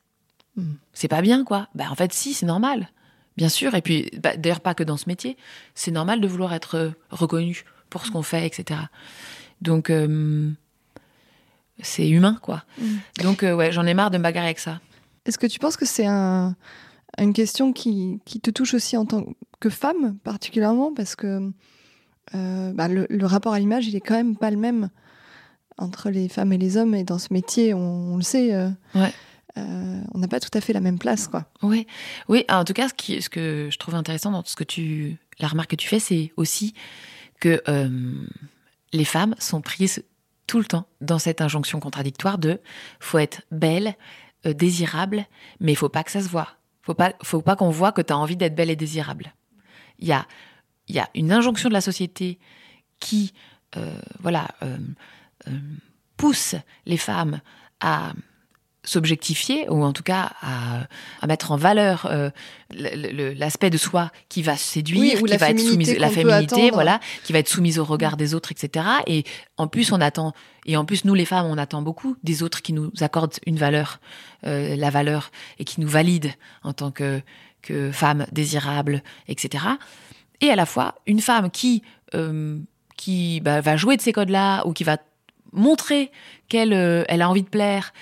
[0.56, 0.74] Mmh.
[0.94, 1.68] C'est pas bien, quoi.
[1.74, 2.90] Bah en fait, si, c'est normal,
[3.38, 3.74] bien sûr.
[3.76, 5.38] Et puis, bah, d'ailleurs, pas que dans ce métier.
[5.74, 8.82] C'est normal de vouloir être euh, reconnu pour ce qu'on fait, etc.
[9.62, 10.52] Donc, euh,
[11.82, 12.64] c'est humain, quoi.
[12.78, 12.86] Mmh.
[13.24, 14.80] Donc, ouais, j'en ai marre de me bagarrer avec ça.
[15.26, 16.56] Est-ce que tu penses que c'est un
[17.18, 19.26] une question qui, qui, te touche aussi en tant
[19.60, 21.52] que femme particulièrement parce que
[22.36, 24.90] euh, bah, le, rapport à l'image il est quand même pas le même
[25.78, 30.02] entre les femmes et les hommes et dans ce métier on, le sait euh, euh,
[30.14, 31.88] on n'a pas tout à fait la même place quoi oui
[32.28, 35.18] oui en tout cas ce, qui, ce que je trouve intéressant dans ce que tu
[35.40, 36.74] la remarque que tu fais c'est aussi
[37.40, 37.62] que
[38.92, 40.04] les femmes sont prises
[40.50, 42.60] tout le temps dans cette injonction contradictoire de
[43.00, 43.96] faut être belle
[44.44, 45.26] désirable
[45.60, 48.02] mais il faut pas que ça se voit faut pas, faut pas qu'on voit que
[48.02, 49.34] tu as envie d'être belle et désirable.
[50.00, 50.26] Il y a,
[50.88, 52.40] y a une injonction de la société
[53.00, 53.34] qui,
[53.78, 54.78] euh, voilà, euh,
[55.48, 55.60] euh,
[56.18, 56.56] pousse
[56.88, 57.42] les femmes
[57.80, 58.14] à
[58.90, 62.12] s'objectifier ou en tout cas à, mettre en valeur
[62.72, 67.40] l'aspect de soi qui va séduire, qui va être soumise la féminité, voilà, qui va
[67.40, 68.86] être soumise au regard des autres, etc.
[69.06, 69.24] Et
[69.58, 70.34] en plus, on attend
[70.66, 73.58] et en plus, nous les femmes, on attend beaucoup des autres qui nous accordent une
[73.58, 74.00] valeur,
[74.46, 76.32] euh, la valeur et qui nous valident
[76.64, 77.22] en tant que
[77.62, 79.66] que femme désirable, etc.
[80.42, 81.84] Et à la fois une femme qui
[82.14, 82.60] euh,
[82.98, 84.98] qui bah, va jouer de ces codes-là ou qui va
[85.52, 86.12] montrer
[86.48, 87.94] qu'elle euh, elle a envie de plaire,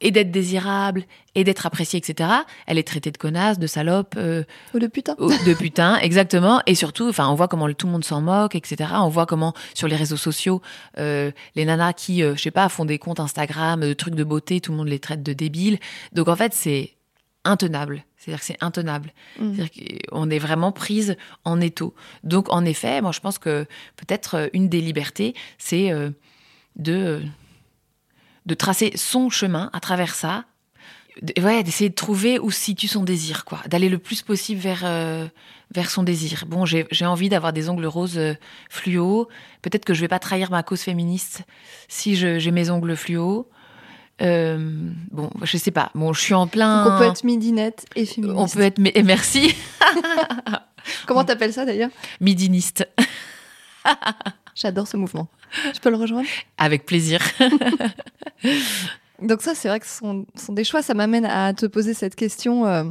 [0.00, 2.30] et d'être désirable et d'être appréciée, etc.
[2.66, 4.14] Elle est traitée de connasse, de salope.
[4.16, 4.44] Euh,
[4.74, 5.14] ou de putain.
[5.18, 6.60] de putain, exactement.
[6.66, 8.90] Et surtout, enfin, on voit comment tout le monde s'en moque, etc.
[8.94, 10.62] On voit comment sur les réseaux sociaux,
[10.98, 14.24] euh, les nanas qui, euh, je sais pas, font des comptes Instagram, de trucs de
[14.24, 15.78] beauté, tout le monde les traite de débiles.
[16.12, 16.92] Donc en fait, c'est
[17.44, 18.04] intenable.
[18.16, 19.12] C'est-à-dire que c'est intenable.
[19.38, 19.54] Mm.
[19.54, 21.94] C'est-à-dire qu'on est vraiment prise en étau.
[22.24, 23.64] Donc en effet, moi je pense que
[23.96, 25.92] peut-être une des libertés, c'est
[26.76, 27.22] de
[28.48, 30.44] de tracer son chemin à travers ça.
[31.38, 33.60] Ouais, d'essayer de trouver où situe son désir, quoi.
[33.66, 35.26] D'aller le plus possible vers, euh,
[35.74, 36.44] vers son désir.
[36.46, 38.34] Bon, j'ai envie d'avoir des ongles roses euh,
[38.70, 39.28] fluo.
[39.60, 41.42] Peut-être que je vais pas trahir ma cause féministe
[41.88, 43.48] si j'ai mes ongles fluo.
[44.22, 45.90] Euh, bon, je sais pas.
[45.94, 46.84] Bon, je suis en plein.
[46.84, 48.38] Donc on peut être midinette et féministe.
[48.38, 48.80] On peut être.
[48.94, 49.54] Et merci.
[51.06, 51.90] Comment t'appelles ça d'ailleurs?
[52.20, 52.88] Midiniste.
[54.58, 55.28] J'adore ce mouvement.
[55.72, 56.28] Je peux le rejoindre?
[56.56, 57.20] Avec plaisir.
[59.22, 60.82] Donc ça, c'est vrai que ce sont, des choix.
[60.82, 62.66] Ça m'amène à te poser cette question.
[62.66, 62.84] Euh,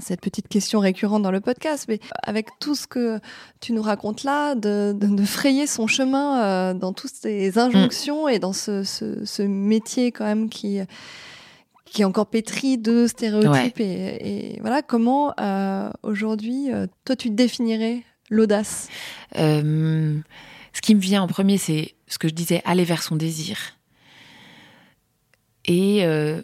[0.00, 3.20] cette petite question récurrente dans le podcast, mais avec tout ce que
[3.60, 8.82] tu nous racontes là, de, frayer son chemin dans toutes ces injonctions et dans ce,
[8.82, 10.80] ce, métier quand même qui
[11.84, 15.36] qui est encore pétri de stéréotypes et, voilà comment
[16.02, 16.70] aujourd'hui
[17.04, 18.88] toi tu définirais l'audace?
[20.76, 23.56] Ce qui me vient en premier, c'est ce que je disais, aller vers son désir.
[25.64, 26.42] Et euh,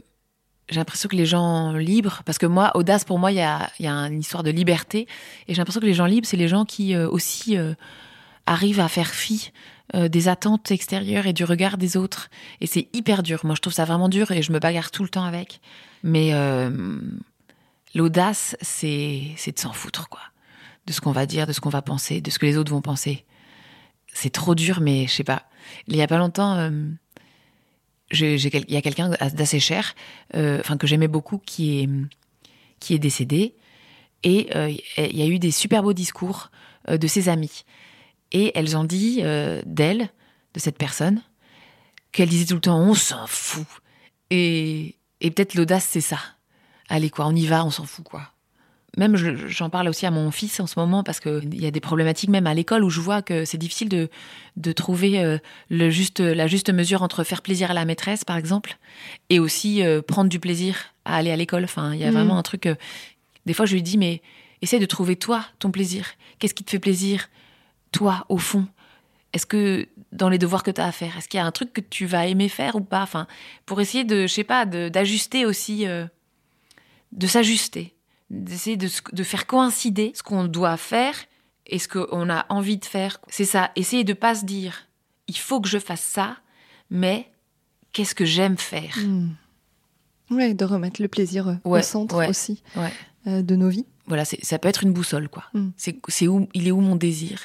[0.71, 3.71] j'ai l'impression que les gens libres, parce que moi, audace, pour moi, il y a,
[3.79, 5.01] une histoire de liberté.
[5.49, 7.75] Et j'ai l'impression que les gens libres, c'est les gens qui euh, aussi euh,
[8.47, 9.53] arrivent à faire fi
[9.93, 12.31] des attentes extérieures et du regard des autres.
[12.63, 13.41] Et c'est hyper dur.
[13.45, 15.61] Moi, je trouve ça vraiment dur et je me bagarre tout le temps avec.
[16.03, 16.33] Mais
[17.95, 20.23] l'audace, c'est de s'en foutre, quoi.
[20.87, 22.73] De ce qu'on va dire, de ce qu'on va penser, de ce que les autres
[22.73, 23.27] vont penser.
[24.13, 25.49] C'est trop dur, mais je sais pas.
[25.89, 26.71] Il y a pas longtemps
[28.13, 29.95] il y a quelqu'un d'assez cher,
[30.35, 31.89] euh, enfin que j'aimais beaucoup, qui est
[32.81, 33.55] qui est décédé,
[34.25, 36.51] et euh, il y a eu des super beaux discours
[36.89, 37.65] euh, de ses amis,
[38.33, 39.23] et elles ont dit
[39.65, 40.09] d'elle,
[40.55, 41.23] de cette personne,
[42.11, 43.67] qu'elle disait tout le temps on s'en fout,
[44.31, 46.19] et et peut-être l'audace c'est ça,
[46.89, 48.32] allez quoi, on y va, on s'en fout quoi
[48.99, 51.81] même j'en parle aussi à mon fils en ce moment parce qu'il y a des
[51.81, 54.11] problématiques même à l'école où je vois que c'est difficile de,
[54.57, 55.39] de trouver euh,
[55.71, 58.77] le juste, la juste mesure entre faire plaisir à la maîtresse par exemple
[59.31, 60.77] et aussi euh, prendre du plaisir
[61.07, 61.65] à aller à l'école.
[61.65, 62.15] Enfin, il y a mm.
[62.15, 62.67] vraiment un truc.
[62.67, 62.75] Euh,
[63.47, 64.21] des fois, je lui dis mais
[64.61, 66.07] essaie de trouver toi ton plaisir.
[66.39, 67.31] Qu'est-ce qui te fait plaisir,
[67.93, 68.67] toi au fond?
[69.33, 71.53] Est-ce que dans les devoirs que tu as à faire, est-ce qu'il y a un
[71.53, 73.03] truc que tu vas aimer faire ou pas?
[73.03, 73.27] Enfin,
[73.65, 77.95] pour essayer de, je sais pas, d'ajuster aussi, de s'ajuster
[78.33, 78.89] d'essayer de,
[79.23, 81.15] faire coïncider ce qu'on doit faire
[81.67, 83.21] et ce qu'on a envie de faire.
[83.29, 84.89] C'est ça, essayer de pas se dire
[85.29, 86.37] il faut que je fasse ça,
[86.91, 87.31] mais
[87.93, 88.99] qu'est-ce que j'aime faire?
[88.99, 89.31] Hmm.
[90.31, 92.63] Oui, de remettre le plaisir au centre aussi
[93.27, 93.87] euh, de nos vies.
[94.07, 95.45] Voilà, ça peut être une boussole, quoi.
[95.55, 95.71] Hmm.
[95.77, 97.39] C'est où, il est où mon désir?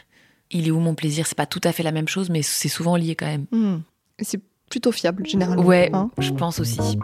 [0.50, 1.28] Il est où mon plaisir?
[1.28, 3.46] C'est pas tout à fait la même chose, mais c'est souvent lié quand même.
[3.52, 3.82] Hmm.
[4.20, 5.64] C'est plutôt fiable, généralement.
[5.64, 6.10] Ouais, hein.
[6.18, 6.98] je pense aussi.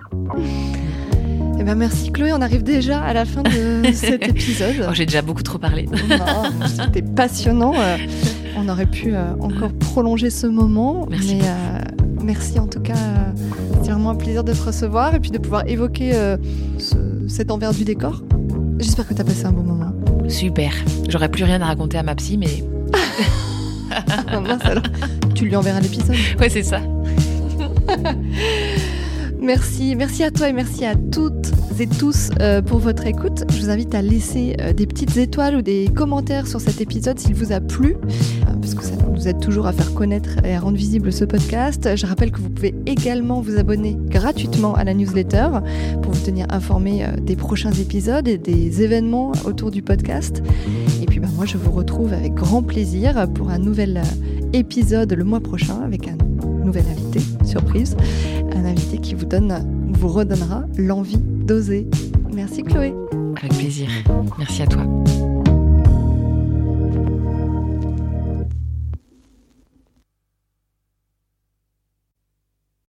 [1.64, 4.86] Eh ben merci Chloé, on arrive déjà à la fin de cet épisode.
[4.86, 5.88] Oh, j'ai déjà beaucoup trop parlé.
[6.68, 7.74] C'était passionnant.
[7.78, 7.96] Euh,
[8.58, 11.08] on aurait pu euh, encore prolonger ce moment.
[11.10, 11.36] Merci.
[11.36, 11.80] Mais euh,
[12.22, 12.98] merci en tout cas.
[13.82, 16.12] C'est vraiment un plaisir de te recevoir et puis de pouvoir évoquer
[17.30, 18.22] cet envers du décor.
[18.80, 19.94] J'espère que tu as passé un bon moment.
[20.28, 20.74] Super.
[21.08, 22.62] J'aurais plus rien à raconter à ma psy, mais.
[24.66, 24.84] alors.
[25.34, 26.18] Tu lui enverras l'épisode.
[26.42, 26.82] Ouais, c'est ça.
[29.44, 33.46] Merci, merci à toi et merci à toutes et tous euh, pour votre écoute.
[33.50, 37.18] Je vous invite à laisser euh, des petites étoiles ou des commentaires sur cet épisode
[37.20, 40.54] s'il vous a plu, euh, parce que ça nous aide toujours à faire connaître et
[40.54, 41.96] à rendre visible ce podcast.
[41.96, 45.48] Je rappelle que vous pouvez également vous abonner gratuitement à la newsletter
[46.02, 50.44] pour vous tenir informé des prochains épisodes et des événements autour du podcast.
[51.02, 54.02] Et puis bah, moi, je vous retrouve avec grand plaisir pour un nouvel
[54.54, 56.18] épisode le mois prochain avec un
[56.64, 57.96] nouvel invité, surprise,
[58.56, 59.54] un invité qui vous donne,
[59.94, 61.88] vous redonnera l'envie d'oser.
[62.34, 62.94] Merci Chloé.
[63.38, 63.90] Avec plaisir.
[64.38, 64.84] Merci à toi.